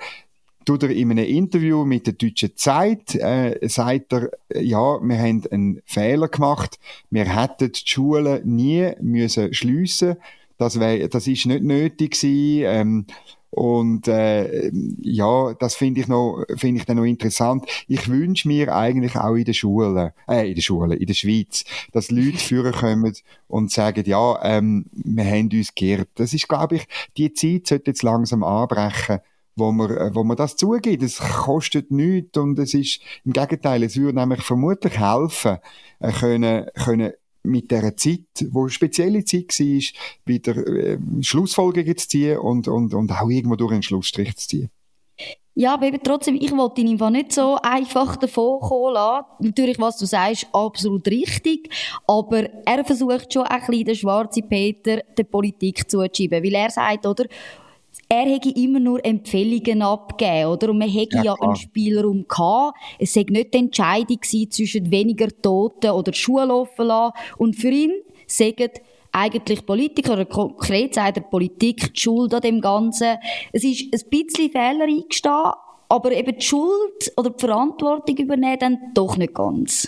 tut 0.66 0.84
er 0.84 0.90
in 0.90 1.12
einem 1.12 1.26
Interview 1.26 1.86
mit 1.86 2.08
der 2.08 2.14
Deutschen 2.14 2.56
Zeit, 2.56 3.16
äh, 3.16 3.58
sagt 3.68 4.14
er, 4.14 4.32
ja, 4.54 5.00
wir 5.02 5.18
haben 5.18 5.44
einen 5.52 5.82
Fehler 5.86 6.28
gemacht, 6.28 6.80
wir 7.10 7.26
hätten 7.26 7.72
die 7.72 7.82
Schulen 7.84 8.56
nie 8.56 8.92
müssen 9.02 9.54
schliessen. 9.54 10.18
Das, 10.58 10.80
wär, 10.80 11.08
das 11.08 11.26
ist 11.26 11.46
nicht 11.46 11.64
nötig 11.64 12.20
gewesen. 12.20 12.64
Ähm, 12.66 13.06
und 13.52 14.08
äh, 14.08 14.72
ja, 15.02 15.54
das 15.54 15.76
finde 15.76 16.02
ich 16.02 16.08
noch, 16.08 16.44
finde 16.56 16.82
ich 16.82 16.86
dann 16.86 16.98
noch 16.98 17.04
interessant. 17.04 17.66
Ich 17.88 18.08
wünsche 18.08 18.48
mir 18.48 18.76
eigentlich 18.76 19.16
auch 19.16 19.36
in 19.36 19.46
den 19.46 19.54
Schulen, 19.54 20.12
äh, 20.28 20.48
in 20.50 20.56
den 20.56 20.62
Schulen, 20.62 20.92
in 20.92 21.08
der 21.08 21.14
Schweiz, 21.16 21.64
dass 21.92 22.12
Leute 22.12 22.38
führen 22.38 22.74
kommen 22.74 23.14
und 23.48 23.72
sagen, 23.72 24.04
ja, 24.06 24.40
ähm, 24.44 24.86
wir 24.92 25.26
haben 25.26 25.50
uns 25.52 25.74
geirrt. 25.74 26.10
Das 26.16 26.34
ist, 26.34 26.48
glaube 26.48 26.76
ich, 26.76 26.88
die 27.18 27.34
Zeit 27.34 27.68
sollte 27.68 27.92
jetzt 27.92 28.04
langsam 28.04 28.44
anbrechen, 28.44 29.20
wo 29.60 29.72
man, 29.72 29.92
äh, 29.92 30.16
wo 30.16 30.24
man 30.24 30.38
das 30.38 30.56
zugeht. 30.56 31.04
Es 31.04 31.20
kostet 31.20 31.92
nichts 31.92 32.38
und 32.38 32.58
es 32.60 32.74
ist, 32.74 33.02
im 33.26 33.34
Gegenteil, 33.34 33.84
es 33.84 33.98
würde 33.98 34.18
nämlich 34.18 34.42
vermutlich 34.42 35.00
helfen, 35.00 35.58
äh, 36.00 36.12
können, 36.12 36.66
können 36.74 37.14
mit 37.44 37.72
dieser 37.72 37.96
Zeit, 37.96 38.22
wo 38.52 38.62
eine 38.62 38.70
spezielle 38.70 39.24
Zeit 39.24 39.48
war, 39.60 39.82
wieder 40.26 40.68
äh, 40.68 40.98
Schlussfolgerungen 41.22 41.98
zu 41.98 42.08
ziehen 42.08 42.38
und, 42.40 42.68
und, 42.68 42.94
und 42.94 43.12
auch 43.12 43.30
irgendwo 43.30 43.56
durch 43.56 43.72
einen 43.72 43.84
Schlussstrich 43.84 44.36
zu 44.36 44.48
ziehen. 44.48 44.70
Ja, 45.56 45.74
aber 45.74 45.88
eben 45.88 46.02
trotzdem, 46.02 46.36
ich 46.36 46.56
wollte 46.56 46.80
ihn 46.80 46.90
einfach 46.92 47.10
nicht 47.10 47.34
so 47.34 47.58
einfach 47.62 48.16
davon 48.16 48.62
kommen 48.62 48.94
lassen. 48.94 49.26
Natürlich, 49.40 49.78
was 49.78 49.98
du 49.98 50.06
sagst, 50.06 50.48
absolut 50.54 51.06
richtig. 51.08 51.70
Aber 52.08 52.48
er 52.66 52.86
versucht 52.86 53.34
schon 53.34 53.44
ein 53.44 53.60
bisschen 53.60 53.84
den 53.84 53.96
schwarzen 53.96 54.48
Peter 54.48 55.02
der 55.18 55.24
Politik 55.26 55.90
zuzuschieben. 55.92 56.42
Weil 56.42 56.54
er 56.54 56.70
sagt, 56.70 57.06
oder, 57.06 57.26
er 58.12 58.26
hätte 58.26 58.50
immer 58.50 58.80
nur 58.80 59.06
Empfehlungen 59.06 59.84
abgegeben, 59.84 60.50
oder? 60.50 60.70
Und 60.70 60.80
man 60.80 60.90
hätte 60.90 61.18
ja, 61.18 61.24
ja 61.26 61.36
einen 61.40 61.56
Spielraum 61.56 62.26
gehabt. 62.28 62.78
Es 62.98 63.14
sei 63.14 63.26
nicht 63.30 63.54
die 63.54 63.60
Entscheidung 63.60 64.20
zwischen 64.22 64.90
weniger 64.90 65.28
Toten 65.42 65.92
oder 65.92 66.12
Schule 66.12 66.54
offen 66.54 66.88
lassen. 66.88 67.14
Und 67.38 67.56
für 67.56 67.70
ihn 67.70 67.94
sagen 68.26 68.70
eigentlich 69.12 69.66
Politiker, 69.66 70.14
oder 70.14 70.26
konkret 70.26 70.96
sagt 70.96 71.18
er 71.18 71.24
Politik, 71.24 71.94
die 71.94 72.00
Schuld 72.00 72.34
an 72.34 72.42
dem 72.42 72.62
Ganzen. 72.62 73.18
Es 73.52 73.64
ist 73.64 73.94
ein 73.94 74.10
bisschen 74.10 74.52
Fehler 74.52 74.86
eingestanden, 74.86 75.54
aber 75.88 76.12
eben 76.12 76.36
die 76.36 76.46
Schuld 76.46 77.12
oder 77.16 77.30
die 77.30 77.40
Verantwortung 77.40 78.18
übernehmen 78.18 78.60
dann 78.60 78.78
doch 78.94 79.18
nicht 79.18 79.34
ganz. 79.34 79.88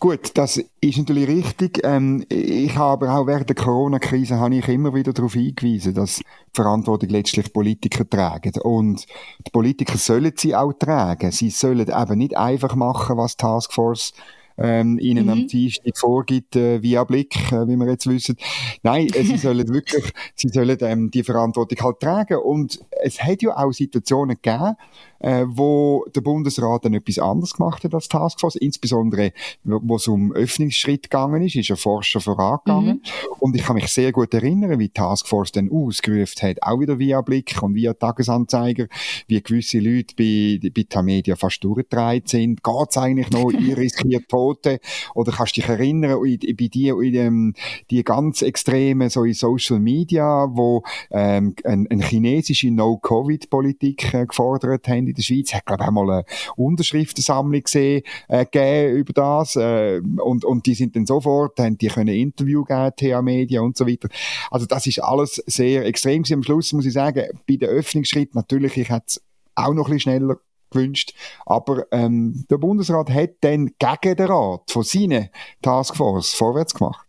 Gut, 0.00 0.30
das 0.34 0.58
ist 0.80 0.98
natürlich 0.98 1.26
richtig. 1.26 1.80
Ähm, 1.82 2.24
ich 2.28 2.76
habe 2.76 3.10
auch 3.10 3.26
während 3.26 3.48
der 3.48 3.56
Corona-Krise 3.56 4.38
habe 4.38 4.54
ich 4.54 4.68
immer 4.68 4.94
wieder 4.94 5.12
darauf 5.12 5.32
hingewiesen, 5.32 5.92
dass 5.92 6.16
die 6.18 6.24
Verantwortung 6.52 7.08
letztlich 7.08 7.52
Politiker 7.52 8.08
tragen. 8.08 8.52
Und 8.62 9.06
die 9.44 9.50
Politiker 9.50 9.98
sollen 9.98 10.32
sie 10.36 10.54
auch 10.54 10.72
tragen. 10.72 11.32
Sie 11.32 11.50
sollen 11.50 11.88
eben 11.88 12.18
nicht 12.18 12.36
einfach 12.36 12.76
machen, 12.76 13.16
was 13.16 13.36
Taskforce 13.36 14.12
ähm, 14.56 14.98
ihnen 14.98 15.24
mhm. 15.24 15.30
am 15.30 15.46
Dienstag 15.46 15.96
vorgibt, 15.96 16.56
äh, 16.56 16.82
via 16.82 17.04
Blick, 17.04 17.50
äh, 17.52 17.66
wie 17.66 17.76
wir 17.76 17.88
jetzt 17.88 18.08
wissen. 18.08 18.36
Nein, 18.82 19.08
äh, 19.14 19.22
sie 19.22 19.36
sollen 19.36 19.68
wirklich, 19.72 20.12
sie 20.34 20.48
sollen 20.48 20.78
ähm, 20.80 21.10
die 21.10 21.22
Verantwortung 21.22 21.78
halt 21.80 22.00
tragen. 22.00 22.38
Und 22.38 22.80
es 23.02 23.22
hat 23.22 23.42
ja 23.42 23.56
auch 23.56 23.72
Situationen 23.72 24.36
gegeben, 24.40 24.76
äh, 25.20 25.44
wo 25.48 26.04
der 26.14 26.20
Bundesrat 26.20 26.84
dann 26.84 26.94
etwas 26.94 27.18
anderes 27.18 27.54
gemacht 27.54 27.84
hat 27.84 27.94
als 27.94 28.08
Taskforce, 28.08 28.56
insbesondere 28.56 29.32
wo 29.64 29.96
es 29.96 30.08
um 30.08 30.32
Öffnungsschritt 30.32 31.04
gegangen 31.04 31.42
ist, 31.42 31.56
ist 31.56 31.70
ein 31.70 31.76
Forscher 31.76 32.20
vorangegangen. 32.20 32.96
Mhm. 32.96 33.32
Und 33.40 33.56
ich 33.56 33.62
kann 33.62 33.76
mich 33.76 33.88
sehr 33.88 34.12
gut 34.12 34.32
erinnern, 34.34 34.78
wie 34.78 34.88
Taskforce 34.88 35.52
dann 35.52 35.70
ausgerufen 35.70 36.42
hat, 36.42 36.62
auch 36.62 36.80
wieder 36.80 36.98
via 36.98 37.20
Blick 37.20 37.62
und 37.62 37.74
via 37.74 37.94
Tagesanzeiger, 37.94 38.86
wie 39.26 39.42
gewisse 39.42 39.78
Leute 39.78 40.14
bei, 40.16 40.70
bei 40.70 40.84
Tamedia 40.88 41.36
fast 41.36 41.62
durchgedreht 41.64 42.28
sind. 42.28 42.62
Geht's 42.62 42.96
eigentlich 42.96 43.30
noch? 43.30 43.50
Ihr 43.58 43.76
riskiert 43.76 44.28
Tote? 44.28 44.80
Oder 45.14 45.32
kannst 45.32 45.56
du 45.56 45.60
dich 45.60 45.70
erinnern, 45.70 46.20
bei 46.20 46.68
dir, 46.68 47.00
in 47.00 47.12
dem, 47.12 47.54
die 47.90 48.02
ganz 48.04 48.42
extremen, 48.42 49.10
so 49.10 49.24
in 49.24 49.34
Social 49.34 49.80
Media, 49.80 50.48
wo 50.50 50.82
ähm, 51.10 51.54
eine, 51.64 51.86
eine 51.90 52.02
chinesische 52.02 52.70
No-Covid-Politik 52.70 54.14
äh, 54.14 54.26
gefordert 54.26 54.88
haben, 54.88 55.07
in 55.08 55.14
der 55.14 55.22
Schweiz. 55.22 55.52
Hat, 55.52 55.66
glaube 55.66 55.82
ich, 55.82 55.88
auch 55.88 55.92
mal 55.92 56.10
eine 56.10 56.24
Unterschriftensammlung 56.56 57.62
gesehen, 57.62 58.02
äh, 58.28 58.44
gegeben 58.44 58.96
über 58.96 59.12
das. 59.12 59.56
Äh, 59.56 60.00
und, 60.22 60.44
und 60.44 60.66
die 60.66 60.74
sind 60.74 60.96
dann 60.96 61.06
sofort, 61.06 61.58
haben 61.58 61.78
die 61.78 61.88
können 61.88 62.14
Interview 62.14 62.64
geben, 62.64 62.92
TA 62.96 63.22
Media 63.22 63.60
und 63.60 63.76
so 63.76 63.86
weiter. 63.86 64.08
Also 64.50 64.66
das 64.66 64.86
ist 64.86 65.02
alles 65.02 65.42
sehr 65.46 65.84
extrem 65.86 66.22
gewesen. 66.22 66.34
Am 66.34 66.42
Schluss 66.42 66.72
muss 66.72 66.86
ich 66.86 66.92
sagen, 66.92 67.26
bei 67.46 67.56
den 67.56 67.68
Öffnungsschritten 67.68 68.38
natürlich, 68.38 68.76
ich 68.76 68.88
hätte 68.88 69.04
es 69.06 69.22
auch 69.54 69.74
noch 69.74 69.88
ein 69.88 69.94
bisschen 69.94 70.12
schneller 70.12 70.36
gewünscht. 70.70 71.14
Aber 71.46 71.86
ähm, 71.92 72.44
der 72.50 72.58
Bundesrat 72.58 73.10
hat 73.10 73.30
dann 73.40 73.72
gegen 73.78 74.16
den 74.16 74.26
Rat 74.26 74.70
von 74.70 74.82
seinen 74.82 75.30
Taskforce 75.62 76.34
vorwärts 76.34 76.74
gemacht. 76.74 77.06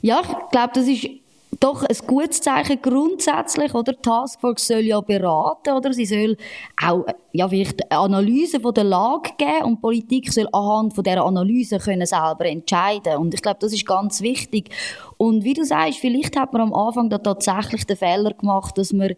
Ja, 0.00 0.20
ich 0.20 0.50
glaube, 0.50 0.72
das 0.74 0.88
ist 0.88 1.08
doch 1.60 1.82
ein 1.82 1.96
gutes 2.06 2.40
Zeichen 2.40 2.80
grundsätzlich, 2.80 3.74
oder? 3.74 3.92
Die 3.92 4.02
Taskforce 4.02 4.66
soll 4.66 4.80
ja 4.80 5.00
beraten, 5.00 5.74
oder? 5.74 5.92
Sie 5.92 6.06
soll 6.06 6.36
auch, 6.82 7.04
ja, 7.32 7.48
vielleicht 7.48 7.90
eine 7.90 8.00
Analyse 8.00 8.60
von 8.60 8.74
der 8.74 8.84
Lage 8.84 9.30
geben 9.36 9.64
und 9.64 9.80
Politik 9.80 10.32
soll 10.32 10.48
anhand 10.52 10.94
von 10.94 11.04
dieser 11.04 11.24
Analyse 11.24 11.78
können 11.78 12.06
selber 12.06 12.46
entscheiden. 12.46 13.16
Und 13.18 13.34
ich 13.34 13.42
glaube, 13.42 13.58
das 13.60 13.72
ist 13.72 13.86
ganz 13.86 14.20
wichtig. 14.20 14.70
Und 15.16 15.44
wie 15.44 15.54
du 15.54 15.64
sagst, 15.64 15.98
vielleicht 15.98 16.36
hat 16.36 16.52
man 16.52 16.62
am 16.62 16.74
Anfang 16.74 17.10
da 17.10 17.18
tatsächlich 17.18 17.84
den 17.84 17.96
Fehler 17.96 18.32
gemacht, 18.32 18.76
dass 18.78 18.92
man 18.92 19.14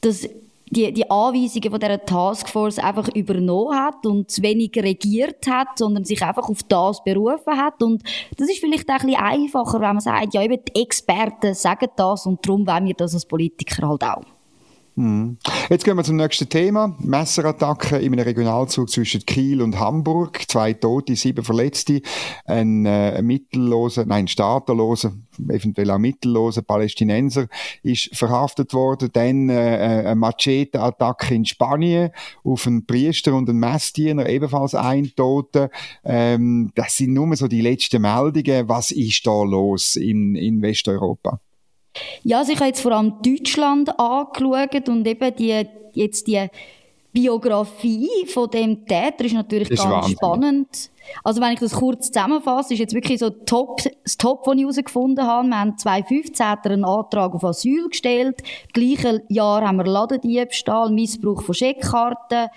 das 0.00 0.28
die, 0.70 0.92
die 0.92 1.10
Anweisungen 1.10 1.70
von 1.70 1.80
dieser 1.80 2.04
Taskforce 2.04 2.78
einfach 2.78 3.08
übernommen 3.14 3.78
hat 3.78 4.04
und 4.06 4.30
zu 4.30 4.42
wenig 4.42 4.72
regiert 4.76 5.46
hat, 5.48 5.78
sondern 5.78 6.04
sich 6.04 6.22
einfach 6.22 6.48
auf 6.48 6.62
das 6.68 7.02
berufen 7.04 7.56
hat. 7.56 7.82
Und 7.82 8.02
das 8.36 8.48
ist 8.48 8.60
vielleicht 8.60 8.88
auch 8.88 9.00
ein 9.00 9.06
bisschen 9.06 9.22
einfacher, 9.22 9.80
wenn 9.80 9.88
man 9.88 10.00
sagt, 10.00 10.34
ja, 10.34 10.42
eben 10.42 10.58
die 10.64 10.82
Experten 10.82 11.54
sagen 11.54 11.88
das 11.96 12.26
und 12.26 12.46
darum 12.46 12.66
wollen 12.66 12.86
wir 12.86 12.94
das 12.94 13.14
als 13.14 13.26
Politiker 13.26 13.88
halt 13.88 14.04
auch. 14.04 14.37
Mhm. 14.98 15.38
Jetzt 15.70 15.84
gehen 15.84 15.96
wir 15.96 16.02
zum 16.02 16.16
nächsten 16.16 16.48
Thema. 16.48 16.96
Messerattacke 16.98 17.98
in 17.98 18.12
einem 18.14 18.24
Regionalzug 18.24 18.90
zwischen 18.90 19.24
Kiel 19.24 19.62
und 19.62 19.78
Hamburg. 19.78 20.42
Zwei 20.48 20.72
Tote, 20.72 21.14
sieben 21.14 21.44
Verletzte. 21.44 22.02
Ein, 22.46 22.84
äh, 22.84 23.22
mittelloser, 23.22 24.06
nein, 24.06 24.26
staaterloser, 24.26 25.12
eventuell 25.48 25.92
auch 25.92 25.98
mittelloser 25.98 26.62
Palästinenser 26.62 27.46
ist 27.84 28.10
verhaftet 28.16 28.74
worden. 28.74 29.10
Dann 29.12 29.48
äh, 29.50 29.76
äh, 29.76 30.06
eine 30.06 30.16
Machete-Attacke 30.16 31.32
in 31.32 31.44
Spanien 31.44 32.10
auf 32.42 32.66
einen 32.66 32.84
Priester 32.84 33.34
und 33.34 33.48
einen 33.48 33.60
Messdiener, 33.60 34.28
ebenfalls 34.28 34.74
ein 34.74 35.12
Tote. 35.14 35.70
Ähm, 36.02 36.72
das 36.74 36.96
sind 36.96 37.12
nur 37.12 37.36
so 37.36 37.46
die 37.46 37.60
letzten 37.60 38.02
Meldungen. 38.02 38.68
Was 38.68 38.90
ist 38.90 39.24
da 39.24 39.44
los 39.44 39.94
in, 39.94 40.34
in 40.34 40.60
Westeuropa? 40.60 41.40
Ja, 42.22 42.38
also 42.38 42.52
ich 42.52 42.58
habe 42.58 42.68
jetzt 42.68 42.80
vor 42.80 42.92
allem 42.92 43.14
Deutschland 43.22 43.98
angeschaut 43.98 44.88
und 44.88 45.06
eben 45.06 45.34
die, 45.36 45.66
jetzt 45.94 46.26
die 46.26 46.48
Biografie 47.12 48.26
von 48.26 48.50
dem 48.50 48.84
Täter 48.86 49.24
ist 49.24 49.34
natürlich 49.34 49.70
ist 49.70 49.82
ganz 49.82 49.90
Wahnsinn. 49.90 50.16
spannend. 50.16 50.90
Also 51.24 51.40
wenn 51.40 51.54
ich 51.54 51.60
das 51.60 51.72
kurz 51.72 52.08
zusammenfasse, 52.08 52.74
ist 52.74 52.80
jetzt 52.80 52.94
wirklich 52.94 53.18
so 53.18 53.30
top, 53.30 53.80
das 54.04 54.18
Top, 54.18 54.46
was 54.46 54.54
ich 54.54 54.60
herausgefunden 54.60 55.26
habe. 55.26 55.48
Wir 55.48 55.58
haben 55.58 55.78
2015 55.78 56.46
einen 56.46 56.84
Antrag 56.84 57.34
auf 57.34 57.44
Asyl 57.44 57.88
gestellt. 57.88 58.42
Im 58.42 58.72
gleichen 58.72 59.22
Jahr 59.28 59.66
haben 59.66 59.78
wir 59.78 59.86
Ladendiebstahl, 59.86 60.90
Missbrauch 60.90 61.42
von 61.42 61.54
Scheckkarten. 61.54 62.48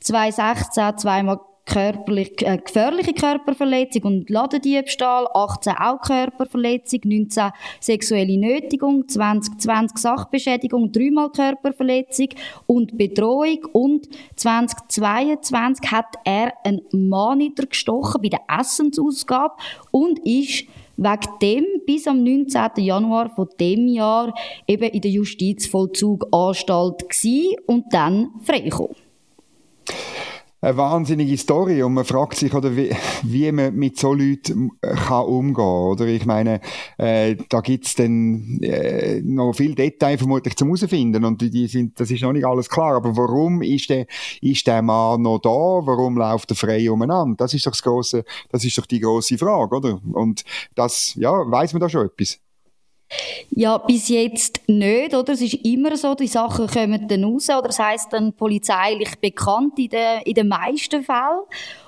2016 0.00 0.98
zweimal 0.98 1.40
körperlich, 1.66 2.42
äh, 2.42 2.58
gefährliche 2.58 3.14
Körperverletzung 3.14 4.02
und 4.02 4.30
Ladendiebstahl, 4.30 5.26
18 5.32 5.74
auch 5.78 6.00
Körperverletzung, 6.00 7.00
19 7.04 7.50
sexuelle 7.80 8.38
Nötigung, 8.38 9.08
2020 9.08 9.98
Sachbeschädigung, 9.98 10.92
dreimal 10.92 11.30
Körperverletzung 11.30 12.28
und 12.66 12.96
Bedrohung 12.98 13.64
und 13.72 14.08
2022 14.36 15.90
hat 15.90 16.14
er 16.24 16.52
einen 16.64 16.82
Mann 16.92 17.38
niedergestochen 17.38 18.20
bei 18.22 18.28
der 18.28 18.40
Essensausgabe 18.48 19.54
und 19.90 20.18
ist 20.26 20.64
wegen 20.96 21.38
dem 21.42 21.64
bis 21.86 22.06
am 22.06 22.22
19. 22.22 22.84
Januar 22.84 23.30
von 23.30 23.48
dem 23.58 23.88
Jahr 23.88 24.32
eben 24.66 24.90
in 24.90 25.00
der 25.00 25.10
Justizvollzuganstalt 25.10 27.08
gsi 27.08 27.56
und 27.66 27.92
dann 27.92 28.30
freigekommen. 28.42 28.96
Eine 30.64 30.76
wahnsinnige 30.78 31.36
Story 31.36 31.82
und 31.82 31.92
man 31.92 32.04
fragt 32.04 32.36
sich, 32.36 32.54
oder 32.54 32.74
wie, 32.74 32.90
wie 33.22 33.52
man 33.52 33.74
mit 33.74 33.98
so 33.98 34.14
Leuten 34.14 34.70
äh, 34.80 34.94
kann 34.94 35.26
umgehen 35.26 35.64
oder? 35.64 36.06
Ich 36.06 36.24
meine, 36.24 36.60
äh, 36.96 37.36
da 37.50 37.60
gibt's 37.60 37.94
dann 37.94 38.58
äh, 38.62 39.20
noch 39.22 39.52
viel 39.52 39.74
Detail 39.74 40.16
vermutlich 40.16 40.56
zum 40.56 40.68
herausfinden 40.68 41.24
und 41.24 41.42
die, 41.42 41.50
die 41.50 41.66
sind, 41.66 42.00
das 42.00 42.10
ist 42.10 42.22
noch 42.22 42.32
nicht 42.32 42.46
alles 42.46 42.70
klar, 42.70 42.96
aber 42.96 43.14
warum 43.16 43.60
ist 43.60 43.90
der, 43.90 44.06
ist 44.40 44.66
der 44.66 44.80
Mann 44.80 45.22
noch 45.22 45.38
da? 45.38 45.50
Warum 45.50 46.16
läuft 46.16 46.50
er 46.50 46.56
frei 46.56 46.90
umeinander? 46.90 47.36
Das 47.36 47.52
ist 47.52 47.66
doch 47.66 47.72
das 47.72 47.82
grosse, 47.82 48.24
das 48.48 48.64
ist 48.64 48.78
doch 48.78 48.86
die 48.86 49.00
große 49.00 49.36
Frage, 49.36 49.76
oder? 49.76 50.00
Und 50.12 50.44
das, 50.74 51.14
ja, 51.16 51.30
weiß 51.30 51.74
man 51.74 51.80
da 51.80 51.88
schon 51.90 52.06
etwas? 52.06 52.40
Ja, 53.50 53.78
bis 53.78 54.08
jetzt 54.08 54.60
nicht, 54.66 55.14
oder? 55.14 55.32
Es 55.32 55.40
ist 55.40 55.54
immer 55.64 55.96
so, 55.96 56.14
die 56.14 56.26
Sachen 56.26 56.66
kommen 56.66 57.06
dann 57.08 57.24
raus, 57.24 57.48
oder 57.48 57.68
das 57.68 57.78
heisst 57.78 58.12
dann 58.12 58.32
polizeilich 58.32 59.16
bekannt 59.20 59.78
in 59.78 59.88
den, 59.88 60.22
in 60.24 60.34
den 60.34 60.48
meisten 60.48 61.02
Fällen. 61.02 61.44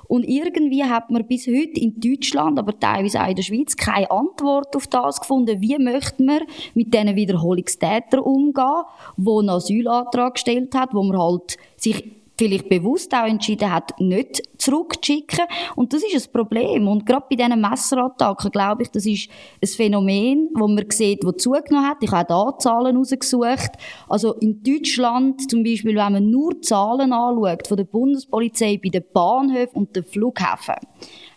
Und 0.08 0.24
irgendwie 0.24 0.84
hat 0.84 1.10
man 1.10 1.26
bis 1.26 1.46
heute 1.46 1.80
in 1.80 1.98
Deutschland, 2.00 2.58
aber 2.58 2.78
teilweise 2.78 3.20
auch 3.20 3.28
in 3.28 3.34
der 3.34 3.42
Schweiz, 3.42 3.76
keine 3.76 4.10
Antwort 4.10 4.76
auf 4.76 4.86
das 4.86 5.20
gefunden. 5.20 5.60
Wie 5.60 5.76
möchte 5.78 6.22
man 6.22 6.42
mit 6.74 6.94
diesen 6.94 7.16
Wiederholungstätern 7.16 8.20
umgehen, 8.20 8.82
die 9.16 9.30
einen 9.30 9.50
Asylantrag 9.50 10.34
gestellt 10.34 10.74
hat, 10.74 10.94
wo 10.94 11.02
man 11.02 11.18
halt 11.18 11.56
sich 11.76 12.04
vielleicht 12.38 12.68
bewusst 12.68 13.14
auch 13.14 13.26
entschieden 13.26 13.72
hat, 13.72 13.98
nicht 13.98 14.42
zurückzuschicken. 14.58 15.44
Und 15.74 15.92
das 15.92 16.02
ist 16.02 16.26
ein 16.26 16.32
Problem. 16.32 16.88
Und 16.88 17.06
gerade 17.06 17.26
bei 17.28 17.36
diesen 17.36 17.60
Messerattacken, 17.60 18.50
glaube 18.50 18.82
ich, 18.82 18.90
das 18.90 19.06
ist 19.06 19.28
ein 19.62 19.68
Phänomen, 19.68 20.50
wo 20.54 20.68
man 20.68 20.84
sieht, 20.90 21.24
wo 21.24 21.32
zugenommen 21.32 21.88
hat. 21.88 21.98
Ich 22.00 22.10
habe 22.10 22.34
auch 22.34 22.52
da 22.52 22.58
Zahlen 22.58 22.96
rausgesucht. 22.96 23.72
Also 24.08 24.34
in 24.34 24.62
Deutschland 24.62 25.50
zum 25.50 25.62
Beispiel, 25.62 25.96
wenn 25.96 26.12
man 26.12 26.30
nur 26.30 26.60
Zahlen 26.62 27.12
anschaut 27.12 27.66
von 27.66 27.76
der 27.76 27.84
Bundespolizei 27.84 28.80
bei 28.82 28.88
den 28.88 29.04
Bahnhöfen 29.12 29.76
und 29.76 29.96
den 29.96 30.04
Flughäfen, 30.04 30.76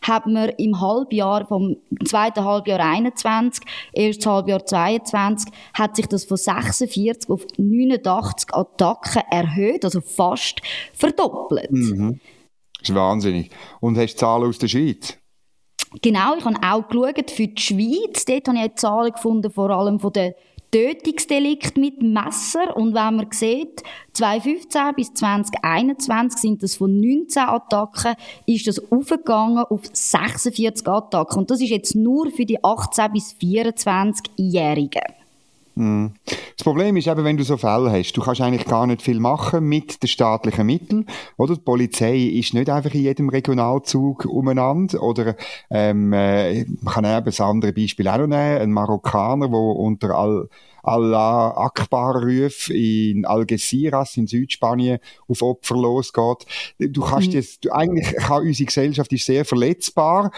hat 0.02 0.26
man 0.28 0.50
im 0.58 0.80
Halbjahr, 0.80 1.46
vom 1.46 1.78
zweiten 2.06 2.44
Halbjahr 2.44 2.80
21, 2.80 3.64
erstes 3.94 4.26
Halbjahr 4.26 4.66
22, 4.66 5.52
hat 5.74 5.96
sich 5.96 6.08
das 6.08 6.26
von 6.26 6.38
46 6.38 7.30
auf 7.30 7.46
89 7.58 8.54
Attacken 8.54 9.24
erhöht, 9.30 9.84
also 9.86 10.02
fast 10.02 10.62
verdoppelt. 10.94 11.72
Mhm. 11.72 12.20
Das 12.80 12.90
ist 12.90 12.96
wahnsinnig. 12.96 13.52
Und 13.80 13.98
hast 13.98 14.16
du 14.16 14.20
Zahlen 14.20 14.50
aus 14.50 14.58
der 14.58 14.68
Schweiz? 14.68 15.18
Genau, 16.02 16.36
ich 16.38 16.46
habe 16.46 16.58
auch 16.62 16.88
geschaut 16.88 17.32
für 17.32 17.48
die 17.48 17.62
Schweiz. 17.62 18.26
Dort 18.26 18.48
habe 18.48 18.66
ich 18.66 18.76
Zahlen 18.76 19.12
gefunden, 19.12 19.52
vor 19.52 19.72
allem 19.72 20.00
von 20.00 20.14
den 20.14 20.34
Tötungsdelikt 20.72 21.78
mit 21.78 22.02
Messer. 22.02 22.76
Und 22.78 22.94
wenn 22.94 23.16
man 23.16 23.28
sieht, 23.32 23.82
2015 24.14 24.82
bis 24.96 25.14
2021 25.14 26.40
sind 26.40 26.64
das 26.64 26.76
von 26.76 27.00
19 27.00 27.42
Attacken, 27.42 28.16
ist 28.46 28.68
das 28.68 28.80
aufgegangen 28.92 29.66
auf 29.70 29.82
46 29.92 30.88
Attacken. 30.88 31.40
Und 31.40 31.52
das 31.52 31.62
ist 31.62 31.70
jetzt 31.70 31.96
nur 31.96 32.30
für 32.30 32.46
die 32.46 32.64
18 32.64 33.12
bis 33.12 33.34
24-Jährigen. 33.34 35.19
Mhm. 35.80 36.12
Das 36.58 36.66
Problem 36.66 36.98
ist 36.98 37.08
eben, 37.08 37.24
wenn 37.24 37.38
du 37.38 37.44
so 37.46 37.56
Fälle 37.56 37.90
hast, 37.90 38.12
du 38.12 38.22
kannst 38.22 38.42
eigentlich 38.42 38.66
gar 38.66 38.86
nicht 38.86 39.02
viel 39.02 39.20
machen 39.22 39.64
mit 39.64 40.04
den 40.04 40.10
staatlichen 40.10 40.66
Mitteln, 40.66 41.06
oder? 41.38 41.56
Die 41.56 41.62
Polizei 41.62 42.18
ist 42.18 42.54
nicht 42.54 42.70
einfach 42.70 42.94
in 42.94 43.04
jedem 43.04 43.30
Regionalzug 43.30 44.26
umeinander, 44.26 45.02
oder, 45.02 45.38
ähm, 45.70 46.12
äh, 46.12 46.66
man 46.82 46.94
kann 46.94 47.06
eben 47.06 47.34
ein 47.34 47.46
anderes 47.46 47.74
Beispiel 47.74 48.10
auch 48.10 48.18
noch 48.18 48.28
nehmen, 48.28 48.62
ein 48.62 48.72
Marokkaner, 48.74 49.48
der 49.48 49.58
unter 49.58 50.16
all 50.16 50.50
Allah 50.84 51.52
Akbar 51.58 52.24
Ruf 52.24 52.70
in 52.70 53.26
Algeciras 53.26 54.18
in 54.18 54.28
Südspanien 54.28 55.00
auf 55.28 55.42
Opfer 55.42 55.76
losgeht. 55.76 56.46
Du 56.80 57.02
kannst 57.02 57.30
mhm. 57.30 57.34
das, 57.34 57.60
du, 57.60 57.72
eigentlich 57.72 58.16
kann 58.16 58.44
unsere 58.44 58.66
Gesellschaft 58.66 59.12
ist 59.14 59.26
sehr 59.26 59.46
verletzbar 59.46 60.32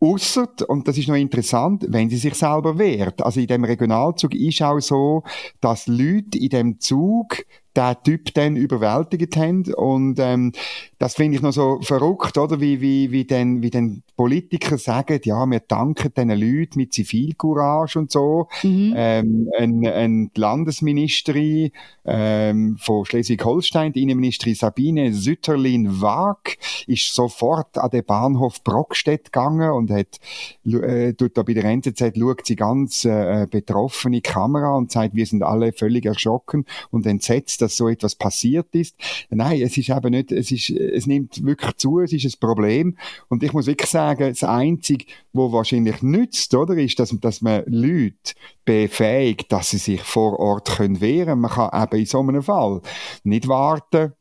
Ausser, 0.00 0.48
und 0.68 0.86
das 0.86 0.98
ist 0.98 1.08
noch 1.08 1.14
interessant, 1.14 1.86
wenn 1.88 2.10
sie 2.10 2.16
sich 2.16 2.34
selber 2.34 2.78
wehrt. 2.78 3.22
Also 3.22 3.40
in 3.40 3.46
dem 3.46 3.64
Regionalzug 3.64 4.34
ist 4.34 4.60
auch 4.62 4.80
so, 4.80 5.22
dass 5.60 5.86
Leute 5.86 6.38
in 6.38 6.48
dem 6.50 6.80
Zug 6.80 7.44
der 7.76 8.02
Typ 8.02 8.32
dann 8.34 8.56
überwältigt 8.56 9.36
haben. 9.36 9.64
Und 9.74 10.18
ähm, 10.18 10.52
das 10.98 11.14
finde 11.14 11.36
ich 11.36 11.42
noch 11.42 11.52
so 11.52 11.80
verrückt, 11.82 12.38
oder? 12.38 12.60
Wie, 12.60 12.80
wie, 12.80 13.10
wie, 13.10 13.24
denn, 13.24 13.62
wie 13.62 13.70
denn 13.70 14.02
Politiker 14.16 14.78
sagen, 14.78 15.20
ja, 15.24 15.44
wir 15.46 15.60
danken 15.60 16.12
diesen 16.14 16.30
Leuten 16.30 16.78
mit 16.78 16.92
Zivilcourage 16.92 17.98
und 17.98 18.10
so. 18.10 18.48
Mhm. 18.62 18.94
Ähm, 18.96 19.50
ein, 19.58 19.86
ein 19.86 20.30
Landesministerin 20.36 21.70
ähm, 22.04 22.76
von 22.78 23.04
Schleswig-Holstein, 23.04 23.92
die 23.92 24.02
Innenministerin 24.02 24.54
Sabine 24.54 25.12
Sütterlin-Wag, 25.12 26.58
ist 26.86 27.14
sofort 27.14 27.76
an 27.78 27.90
den 27.90 28.04
Bahnhof 28.04 28.62
Brockstedt 28.62 29.32
gegangen 29.32 29.70
und 29.70 29.90
hat, 29.90 30.20
äh, 30.64 31.12
tut 31.14 31.36
da 31.36 31.42
bei 31.42 31.54
der 31.54 31.64
NZZ 31.64 32.12
schaut 32.16 32.46
sie 32.46 32.56
ganz 32.56 33.04
äh, 33.04 33.46
betroffene 33.50 34.20
Kamera 34.20 34.76
und 34.76 34.92
sagt, 34.92 35.14
wir 35.14 35.26
sind 35.26 35.42
alle 35.42 35.72
völlig 35.72 36.04
erschrocken 36.06 36.64
und 36.90 37.06
entsetzt, 37.06 37.62
dass 37.64 37.76
so 37.76 37.88
etwas 37.88 38.14
passiert 38.14 38.74
ist. 38.74 38.94
Nein, 39.30 39.62
es 39.62 39.76
ist 39.76 39.88
eben 39.88 40.10
nicht, 40.10 40.30
es 40.32 40.50
ist, 40.50 40.70
es 40.70 41.06
nimmt 41.06 41.44
wirklich 41.44 41.76
zu, 41.76 42.00
es 42.00 42.12
ist 42.12 42.24
ein 42.24 42.40
Problem. 42.40 42.96
Und 43.28 43.42
ich 43.42 43.52
muss 43.52 43.66
wirklich 43.66 43.90
sagen, 43.90 44.28
das 44.28 44.44
Einzige, 44.44 45.06
wo 45.32 45.52
wahrscheinlich 45.52 46.02
nützt, 46.02 46.54
oder, 46.54 46.76
ist, 46.76 46.98
dass, 46.98 47.10
dass 47.20 47.40
man 47.40 47.64
Leute 47.66 48.34
befähigt, 48.64 49.50
dass 49.52 49.70
sie 49.70 49.78
sich 49.78 50.02
vor 50.02 50.38
Ort 50.38 50.76
können 50.76 51.00
wehren. 51.00 51.40
Man 51.40 51.50
kann 51.50 51.82
eben 51.82 52.00
in 52.00 52.06
so 52.06 52.20
einem 52.20 52.42
Fall 52.42 52.80
nicht 53.24 53.48
warten, 53.48 54.12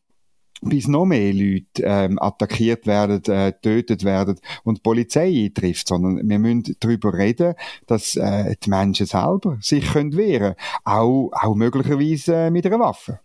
bis 0.66 0.88
noch 0.88 1.06
mehr 1.06 1.34
Leute 1.34 1.84
ähm, 1.84 2.18
attackiert 2.20 2.88
werden, 2.88 3.24
äh, 3.26 3.54
werden 3.64 4.40
und 4.64 4.78
die 4.78 4.82
Polizei 4.82 5.46
eintrifft, 5.46 5.88
sondern 5.88 6.28
wir 6.28 6.40
müssen 6.40 6.76
darüber 6.80 7.14
reden, 7.14 7.56
dass 7.88 8.16
äh, 8.16 8.56
die 8.64 8.70
Menschen 8.70 9.06
selber 9.06 9.58
sich 9.62 9.92
können 9.92 10.16
wehren 10.16 10.56
auch, 10.84 11.32
auch 11.34 11.56
möglicherweise 11.56 12.36
äh, 12.36 12.52
mit 12.52 12.66
einer 12.66 12.80
Waffe. 12.80 13.20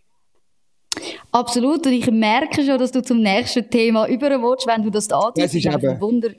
Absolut. 1.33 1.87
Und 1.87 1.93
ich 1.93 2.11
merke 2.11 2.63
schon, 2.63 2.79
dass 2.79 2.93
du 2.93 3.03
zum 3.03 3.21
nächsten 3.21 3.69
Thema 3.69 4.09
überwatch, 4.09 4.67
wenn 4.67 4.83
du 4.83 4.91
das 4.91 5.11
anziehst. 5.11 5.47
Das 5.47 5.55
ist 5.55 5.67
ein, 5.67 6.01
Wunder, 6.01 6.31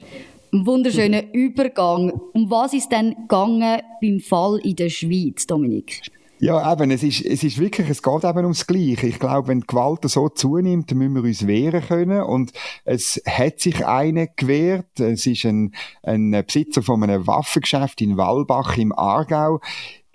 ein 0.54 0.66
wunderschöner 0.66 1.34
Übergang. 1.34 2.12
Um 2.34 2.50
was 2.50 2.74
ist 2.74 2.92
denn 2.92 3.16
gegangen 3.16 3.82
beim 4.02 4.20
Fall 4.20 4.60
in 4.64 4.76
der 4.76 4.90
Schweiz, 4.90 5.46
Dominik? 5.46 6.02
Ja, 6.42 6.72
eben, 6.72 6.90
es 6.92 7.04
ist, 7.04 7.26
es 7.26 7.44
ist 7.44 7.60
wirklich, 7.60 7.90
es 7.90 8.02
geht 8.02 8.24
eben 8.24 8.40
ums 8.40 8.66
Gleiche. 8.66 9.08
Ich 9.08 9.20
glaube, 9.20 9.50
wenn 9.50 9.60
die 9.60 9.68
Gewalt 9.68 10.10
so 10.10 10.30
zunimmt, 10.30 10.90
müssen 10.96 11.16
wir 11.16 11.24
uns 11.24 11.46
wehren 11.46 11.82
können. 11.86 12.22
Und 12.22 12.54
es 12.86 13.22
hat 13.28 13.60
sich 13.60 13.86
eine 13.86 14.30
gewehrt. 14.38 15.02
Es 15.02 15.28
ist 15.28 15.44
ein, 15.44 15.76
ein 16.02 16.32
Besitzer 16.48 16.82
von 16.82 17.04
einem 17.04 17.28
Waffengeschäft 17.28 18.00
in 18.00 18.16
Wallbach 18.16 18.78
im 18.78 18.94
Aargau 18.94 19.60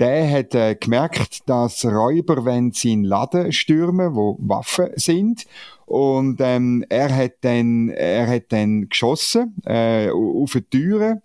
der 0.00 0.30
hat 0.30 0.54
äh, 0.54 0.74
gemerkt, 0.74 1.48
dass 1.48 1.84
Räuber 1.84 2.44
wenn 2.44 2.72
sie 2.72 2.92
in 2.92 3.04
Laden 3.04 3.52
stürmen, 3.52 4.14
wo 4.14 4.36
Waffen 4.40 4.90
sind. 4.96 5.46
Und 5.86 6.40
ähm, 6.40 6.84
er 6.88 7.14
hat 7.14 7.34
dann, 7.42 7.90
er 7.90 8.26
hat 8.26 8.44
dann 8.50 8.88
geschossen 8.88 9.54
äh, 9.64 10.10
auf 10.10 10.52
die 10.52 10.62
Türe. 10.62 11.22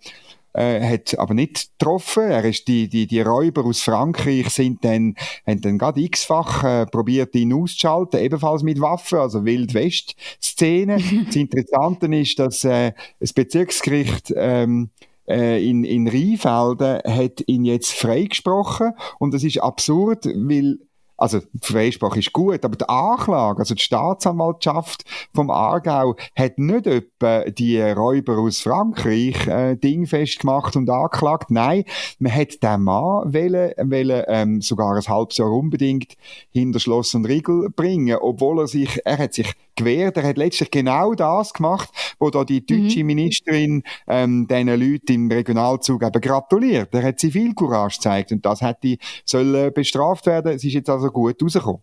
Äh, 0.52 0.94
hat 0.94 1.16
aber 1.16 1.32
nicht 1.32 1.70
getroffen. 1.78 2.24
Er 2.24 2.44
ist 2.44 2.66
die, 2.66 2.88
die, 2.88 3.06
die 3.06 3.20
Räuber 3.20 3.64
aus 3.64 3.82
Frankreich 3.82 4.50
sind 4.50 4.84
dann, 4.84 5.14
haben 5.46 5.60
dann 5.60 5.78
gerade 5.78 6.00
x-fach 6.00 6.64
äh, 6.64 6.86
probiert, 6.86 7.36
ihn 7.36 7.52
auszuschalten, 7.52 8.18
ebenfalls 8.18 8.64
mit 8.64 8.80
Waffen, 8.80 9.18
also 9.18 9.44
Wild-West-Szene. 9.44 10.96
das 11.26 11.36
Interessante 11.36 12.06
ist, 12.06 12.38
dass 12.40 12.64
äh, 12.64 12.92
das 13.20 13.32
Bezirksgericht 13.32 14.32
ähm, 14.36 14.90
äh, 15.30 15.64
in, 15.64 15.84
in 15.84 16.08
Rheinfelden 16.08 17.00
hat 17.04 17.42
ihn 17.46 17.64
jetzt 17.64 17.92
freigesprochen 17.92 18.92
und 19.18 19.32
das 19.32 19.44
ist 19.44 19.62
absurd, 19.62 20.26
weil 20.26 20.78
also 21.20 21.40
die 21.40 21.66
Freispruch 21.72 22.16
ist 22.16 22.32
gut, 22.32 22.64
aber 22.64 22.76
die 22.76 22.88
Anklage, 22.88 23.58
also 23.58 23.74
die 23.74 23.82
Staatsanwaltschaft 23.82 25.04
vom 25.34 25.50
Aargau, 25.50 26.16
hat 26.34 26.58
nicht 26.58 26.86
etwa 26.86 27.44
die 27.44 27.80
Räuber 27.80 28.38
aus 28.38 28.60
Frankreich 28.60 29.46
äh, 29.46 29.76
dingfest 29.76 30.40
gemacht 30.40 30.76
und 30.76 30.88
angeklagt. 30.88 31.50
Nein, 31.50 31.84
man 32.18 32.34
hat 32.34 32.62
den 32.62 32.82
Mann 32.82 33.34
wollen, 33.34 33.72
wollen, 33.76 34.24
ähm, 34.28 34.60
sogar 34.62 34.96
ein 34.96 35.06
halbes 35.06 35.36
Jahr 35.36 35.52
unbedingt 35.52 36.14
hinter 36.52 36.80
Schloss 36.80 37.14
und 37.14 37.26
Riegel 37.26 37.68
bringen, 37.68 38.16
obwohl 38.18 38.60
er 38.60 38.66
sich, 38.66 39.00
er 39.04 39.18
hat 39.18 39.34
sich 39.34 39.52
gewehrt. 39.80 40.16
Er 40.16 40.22
hat 40.22 40.36
letztlich 40.38 40.70
genau 40.70 41.14
das 41.14 41.52
gemacht, 41.52 41.90
wo 42.18 42.30
da 42.30 42.44
die 42.44 42.64
deutsche 42.64 43.00
mhm. 43.00 43.06
Ministerin 43.06 43.82
ähm, 44.06 44.46
diesen 44.48 44.68
Leuten 44.68 45.12
im 45.12 45.30
Regionalzug 45.30 46.02
eben 46.02 46.20
gratuliert. 46.20 46.94
Er 46.94 47.02
hat 47.02 47.18
Zivilcourage 47.18 47.96
gezeigt 47.96 48.32
und 48.32 48.44
das 48.46 48.60
hätte 48.60 48.96
soll 49.24 49.70
bestraft 49.70 50.26
werden. 50.26 50.52
Es 50.52 50.64
ist 50.64 50.74
jetzt 50.74 50.88
also 50.88 51.08
gut 51.08 51.42
rausgekommen. 51.42 51.82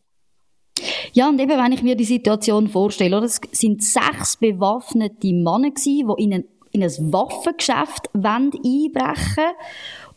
Ja, 1.14 1.30
und 1.30 1.40
eben, 1.40 1.58
wenn 1.58 1.72
ich 1.72 1.84
mir 1.84 1.96
die 1.96 2.06
Situation 2.06 2.68
vorstelle, 2.68 3.18
oder, 3.18 3.26
es 3.26 3.42
sind 3.52 3.84
sechs 3.84 4.38
bewaffnete 4.38 5.34
Männer 5.34 5.72
gewesen, 5.72 6.14
die 6.18 6.24
in 6.24 6.34
ein, 6.34 6.44
in 6.72 6.84
ein 6.84 7.14
Waffengeschäft 7.14 8.10
einbrechen 8.14 8.94
wollen 8.94 9.56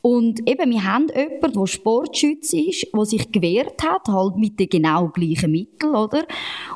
Und 0.02 0.48
eben, 0.48 0.70
wir 0.70 0.84
haben 0.84 1.08
jemanden, 1.14 1.52
der 1.52 1.66
Sportschütze 1.66 2.58
ist, 2.58 2.86
der 2.94 3.04
sich 3.04 3.30
gewehrt 3.30 3.82
hat, 3.82 4.08
halt 4.08 4.36
mit 4.36 4.58
den 4.58 4.68
genau 4.68 5.08
gleichen 5.08 5.50
Mitteln, 5.50 5.94
oder? 5.94 6.24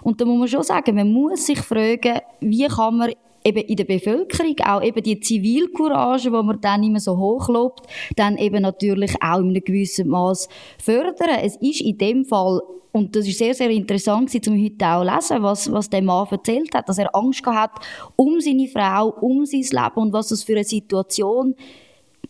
Und 0.03 0.21
da 0.21 0.25
muss 0.27 0.39
man 0.39 0.49
schon 0.49 0.63
sagen, 0.63 0.95
man 0.95 1.11
muss 1.11 1.47
sich 1.47 1.59
fragen, 1.59 2.21
wie 2.41 2.67
kann 2.67 2.97
man 2.99 3.13
eben 3.45 3.63
in 3.63 3.77
der 3.77 3.85
Bevölkerung 3.85 4.57
auch 4.65 4.83
eben 4.83 5.03
die 5.03 5.21
Zivilcourage, 5.21 6.31
die 6.31 6.31
man 6.31 6.61
dann 6.61 6.83
immer 6.83 7.01
so 7.01 7.17
hochlobt, 7.17 7.87
dann 8.17 8.39
eben 8.39 8.63
natürlich 8.63 9.15
auch 9.23 9.39
in 9.39 9.51
einem 9.51 9.65
gewissen 9.65 10.09
Maß 10.09 10.49
fördern. 10.83 11.39
Es 11.43 11.57
ist 11.57 11.83
in 11.83 11.99
dem 11.99 12.25
Fall 12.25 12.61
und 12.93 13.17
das 13.17 13.27
ist 13.27 13.39
sehr, 13.39 13.55
sehr 13.55 13.71
interessant 13.71 14.31
um 14.47 14.63
heute 14.63 14.87
auch 14.87 15.03
zu 15.03 15.15
lesen, 15.15 15.43
was, 15.43 15.73
was 15.73 15.91
der 15.91 16.03
Mann 16.03 16.29
erzählt 16.31 16.75
hat, 16.75 16.89
dass 16.89 16.99
er 16.99 17.15
Angst 17.15 17.43
gehabt 17.43 17.81
hat 17.81 17.87
um 18.17 18.41
seine 18.41 18.69
Frau, 18.69 19.09
um 19.21 19.45
sein 19.45 19.63
Leben 19.63 19.97
und 19.97 20.13
was 20.13 20.29
das 20.29 20.45
für 20.45 20.55
eine 20.55 20.65
Situation 20.65 21.55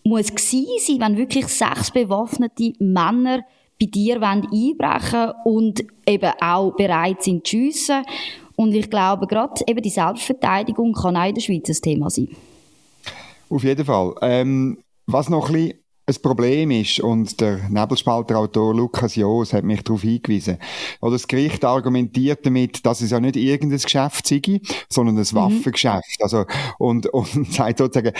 muss 0.04 0.26
sein, 0.36 1.00
wenn 1.00 1.16
wirklich 1.16 1.48
sechs 1.48 1.90
bewaffnete 1.90 2.74
Männer 2.78 3.42
bei 3.80 3.86
dir 3.86 4.20
einbrechen 4.22 5.32
und 5.44 5.84
eben 6.06 6.32
auch 6.40 6.72
bereit 6.76 7.22
sind 7.22 7.46
zu 7.46 7.56
schiessen. 7.56 8.04
Und 8.56 8.72
ich 8.74 8.88
glaube, 8.88 9.26
gerade 9.26 9.64
eben 9.66 9.82
die 9.82 9.90
Selbstverteidigung 9.90 10.92
kann 10.92 11.16
auch 11.16 11.26
in 11.26 11.34
der 11.34 11.40
Schweiz 11.40 11.68
ein 11.68 11.82
Thema 11.82 12.10
sein. 12.10 12.28
Auf 13.50 13.64
jeden 13.64 13.84
Fall. 13.84 14.14
Ähm, 14.22 14.78
was 15.06 15.28
noch 15.28 15.48
ein 15.48 15.54
bisschen 15.54 15.83
ein 16.06 16.14
Problem 16.20 16.70
ist, 16.70 17.00
und 17.00 17.40
der 17.40 17.68
Nebelspalter-Autor 17.70 18.74
Lukas 18.74 19.16
Joos 19.16 19.54
hat 19.54 19.64
mich 19.64 19.82
darauf 19.82 20.02
hingewiesen, 20.02 20.58
oder 21.00 21.12
das 21.12 21.26
Gericht 21.26 21.64
argumentiert 21.64 22.44
damit, 22.44 22.84
dass 22.84 23.00
es 23.00 23.10
ja 23.10 23.20
nicht 23.20 23.36
irgendein 23.36 23.78
Geschäft 23.78 24.26
sei, 24.26 24.60
sondern 24.90 25.16
ein 25.16 25.26
mhm. 25.30 25.34
Waffengeschäft. 25.34 26.18
Also, 26.20 26.44
und, 26.78 27.06
und 27.14 27.52
sagt 27.52 27.78
sozusagen, 27.78 28.12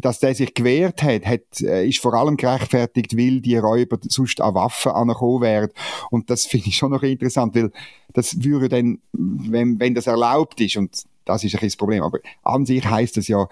dass 0.00 0.20
der 0.20 0.34
sich 0.34 0.54
gewehrt 0.54 1.02
hat, 1.02 1.26
hat, 1.26 1.60
äh, 1.60 1.88
ist 1.88 1.98
vor 1.98 2.14
allem 2.14 2.36
gerechtfertigt, 2.36 3.16
weil 3.16 3.40
die 3.40 3.56
Räuber 3.56 3.98
sonst 4.08 4.40
an 4.40 4.54
Waffen 4.54 4.92
angekommen 4.92 5.42
wären. 5.42 5.70
Und 6.10 6.30
das 6.30 6.46
finde 6.46 6.68
ich 6.68 6.76
schon 6.76 6.92
noch 6.92 7.02
interessant, 7.02 7.54
weil 7.56 7.72
das 8.12 8.44
würde 8.44 8.68
dann, 8.68 8.98
wenn, 9.12 9.80
wenn 9.80 9.94
das 9.94 10.06
erlaubt 10.06 10.60
ist, 10.60 10.76
und 10.76 11.02
das 11.24 11.42
ist 11.42 11.54
ein 11.54 11.60
das 11.62 11.76
Problem, 11.76 12.02
aber 12.02 12.18
an 12.42 12.66
sich 12.66 12.84
heißt 12.84 13.16
das 13.16 13.28
ja, 13.28 13.48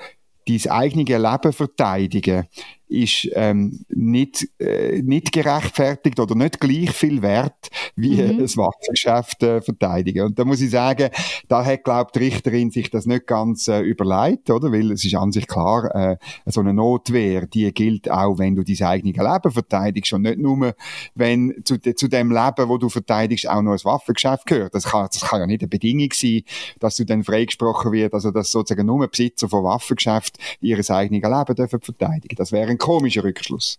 dein 0.47 0.71
eigene 0.71 1.05
Leben 1.05 1.53
verteidigen, 1.53 2.47
ist 2.91 3.29
ähm, 3.35 3.85
nicht, 3.89 4.49
äh, 4.59 5.01
nicht 5.03 5.33
gerechtfertigt 5.33 6.19
oder 6.19 6.35
nicht 6.35 6.61
gleich 6.61 6.91
viel 6.91 7.23
wert, 7.23 7.71
wie 7.95 8.21
mhm. 8.21 8.41
ein 8.41 8.57
Waffengeschäft 8.57 9.43
äh, 9.43 9.61
verteidigen. 9.61 10.27
Und 10.27 10.39
da 10.39 10.45
muss 10.45 10.61
ich 10.61 10.71
sagen, 10.71 11.11
da 11.49 11.65
hat, 11.65 11.85
glaube 11.85 12.11
die 12.15 12.19
Richterin 12.19 12.71
sich 12.71 12.91
das 12.91 13.07
nicht 13.07 13.27
ganz 13.27 13.69
äh, 13.69 13.81
überlegt, 13.81 14.51
oder? 14.51 14.73
Weil 14.73 14.91
es 14.91 15.05
ist 15.05 15.15
an 15.15 15.31
sich 15.31 15.47
klar, 15.47 15.95
äh, 15.95 16.17
so 16.47 16.61
eine 16.61 16.75
Notwehr, 16.75 17.47
die 17.47 17.73
gilt 17.73 18.11
auch, 18.11 18.39
wenn 18.39 18.57
du 18.57 18.65
dein 18.65 18.87
eigenes 18.87 19.17
Leben 19.17 19.51
verteidigst 19.53 20.13
und 20.13 20.23
nicht 20.23 20.39
nur, 20.39 20.75
wenn 21.15 21.55
zu, 21.65 21.79
zu 21.79 22.09
dem 22.09 22.33
Leben, 22.33 22.69
wo 22.69 22.77
du 22.77 22.89
verteidigst, 22.89 23.49
auch 23.49 23.63
noch 23.63 23.73
ein 23.73 23.85
Waffengeschäft 23.85 24.47
gehört. 24.47 24.75
Das 24.75 24.85
kann, 24.85 25.09
das 25.13 25.23
kann 25.23 25.41
ja 25.41 25.47
nicht 25.47 25.63
eine 25.63 25.69
Bedingung 25.69 26.11
sein, 26.13 26.43
dass 26.81 26.97
du 26.97 27.05
dann 27.05 27.23
freigesprochen 27.23 27.93
wird, 27.93 28.15
also 28.15 28.33
dass 28.33 28.51
sozusagen 28.51 28.87
nur 28.87 29.07
Besitzer 29.07 29.49
von 29.49 29.63
Waffengeschäft 29.63 30.39
ihr 30.61 30.79
eigenes 30.91 31.23
Leben 31.23 31.55
dürfen 31.55 31.81
verteidigen. 31.81 32.37
Das 32.37 32.53
wäre 32.53 32.71
ein 32.71 32.79
komischer 32.81 33.23
Rückschluss. 33.23 33.79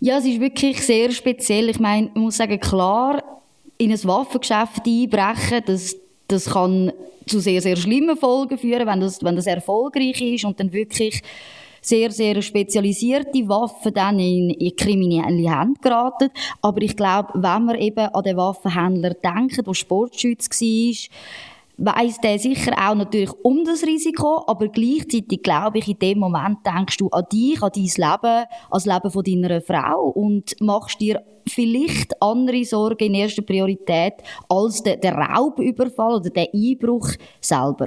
Ja, 0.00 0.18
es 0.18 0.24
ist 0.24 0.40
wirklich 0.40 0.80
sehr 0.84 1.10
speziell. 1.10 1.68
Ich 1.68 1.80
meine, 1.80 2.08
ich 2.08 2.20
muss 2.20 2.36
sagen, 2.36 2.60
klar, 2.60 3.22
in 3.78 3.90
ein 3.90 4.04
Waffengeschäft 4.04 4.86
einbrechen, 4.86 5.62
das, 5.66 5.96
das 6.28 6.46
kann 6.46 6.92
zu 7.26 7.40
sehr, 7.40 7.62
sehr 7.62 7.76
schlimmen 7.76 8.16
Folgen 8.16 8.58
führen, 8.58 8.86
wenn 8.86 9.00
das, 9.00 9.22
wenn 9.22 9.36
das 9.36 9.46
erfolgreich 9.46 10.20
ist 10.20 10.44
und 10.44 10.58
dann 10.58 10.72
wirklich 10.72 11.22
sehr, 11.80 12.10
sehr 12.10 12.42
spezialisierte 12.42 13.48
Waffen 13.48 13.94
dann 13.94 14.18
in, 14.18 14.50
in 14.50 14.76
kriminelle 14.76 15.50
Hände 15.50 15.80
geraten. 15.80 16.30
Aber 16.60 16.82
ich 16.82 16.96
glaube, 16.96 17.30
wenn 17.34 17.64
man 17.64 17.76
eben 17.76 18.06
an 18.06 18.22
den 18.22 18.36
Waffenhändler 18.36 19.14
denkt, 19.14 19.66
der 19.66 19.74
Sportschütz 19.74 20.48
war, 20.50 21.10
weiss 21.80 22.20
der 22.20 22.38
sicher 22.38 22.72
auch 22.72 22.94
natürlich 22.94 23.32
um 23.42 23.64
das 23.64 23.82
Risiko, 23.82 24.44
aber 24.46 24.68
gleichzeitig 24.68 25.42
glaube 25.42 25.78
ich, 25.78 25.88
in 25.88 25.98
dem 25.98 26.18
Moment 26.18 26.58
denkst 26.64 26.98
du 26.98 27.08
an 27.08 27.24
dich, 27.32 27.62
an 27.62 27.70
dein 27.74 27.84
Leben, 27.84 28.04
an 28.24 28.46
das 28.70 28.86
Leben 28.86 29.10
von 29.10 29.24
deiner 29.24 29.60
Frau 29.62 30.08
und 30.10 30.54
machst 30.60 31.00
dir 31.00 31.22
vielleicht 31.48 32.20
andere 32.22 32.64
Sorgen 32.64 33.06
in 33.06 33.14
erster 33.14 33.42
Priorität 33.42 34.14
als 34.48 34.82
der, 34.82 34.96
der 34.96 35.14
Raubüberfall 35.14 36.16
oder 36.16 36.30
der 36.30 36.48
Einbruch 36.52 37.08
selber. 37.40 37.86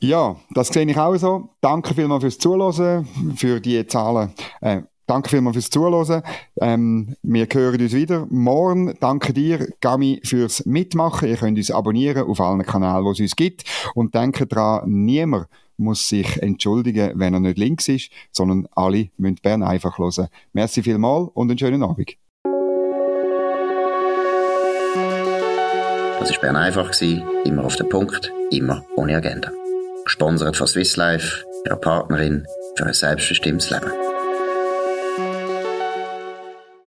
Ja, 0.00 0.36
das 0.50 0.68
sehe 0.68 0.88
ich 0.88 0.96
auch 0.96 1.16
so. 1.16 1.48
Danke 1.60 1.92
vielmals 1.92 2.22
fürs 2.22 2.38
Zuhören, 2.38 3.06
für 3.36 3.60
die 3.60 3.84
Zahlen. 3.86 4.32
Äh, 4.60 4.82
Danke 5.08 5.30
vielmals 5.30 5.56
fürs 5.56 5.70
Zuhören. 5.70 6.22
Ähm, 6.60 7.16
wir 7.22 7.46
hören 7.50 7.80
uns 7.80 7.94
wieder 7.94 8.26
morgen. 8.28 8.94
Danke 9.00 9.32
dir, 9.32 9.66
Gami, 9.80 10.20
fürs 10.22 10.66
Mitmachen. 10.66 11.30
Ihr 11.30 11.38
könnt 11.38 11.56
uns 11.56 11.70
abonnieren 11.70 12.28
auf 12.28 12.38
allen 12.40 12.62
Kanälen, 12.62 13.04
wo 13.04 13.12
es 13.12 13.20
uns 13.20 13.34
gibt. 13.34 13.64
Und 13.94 14.14
denke 14.14 14.46
dran, 14.46 14.82
niemand 14.84 15.46
muss 15.78 16.10
sich 16.10 16.42
entschuldigen, 16.42 17.12
wenn 17.14 17.32
er 17.32 17.40
nicht 17.40 17.56
links 17.56 17.88
ist, 17.88 18.10
sondern 18.32 18.68
alle 18.72 19.08
müssen 19.16 19.38
Bern 19.42 19.62
einfach 19.62 19.98
hören. 19.98 20.28
Merci 20.52 20.82
vielmals 20.82 21.30
und 21.32 21.50
einen 21.50 21.58
schönen 21.58 21.82
Abend. 21.82 22.12
Das 26.20 26.30
war 26.32 26.40
Bern 26.42 26.56
einfach, 26.56 26.92
immer 27.46 27.64
auf 27.64 27.76
den 27.76 27.88
Punkt, 27.88 28.30
immer 28.50 28.84
ohne 28.96 29.16
Agenda. 29.16 29.50
Gesponsert 30.04 30.54
von 30.54 30.66
Swiss 30.66 30.98
Life, 30.98 31.46
ihrer 31.64 31.76
Partnerin 31.76 32.44
für 32.76 32.84
ein 32.84 32.92
selbstbestimmtes 32.92 33.70
Leben. 33.70 33.90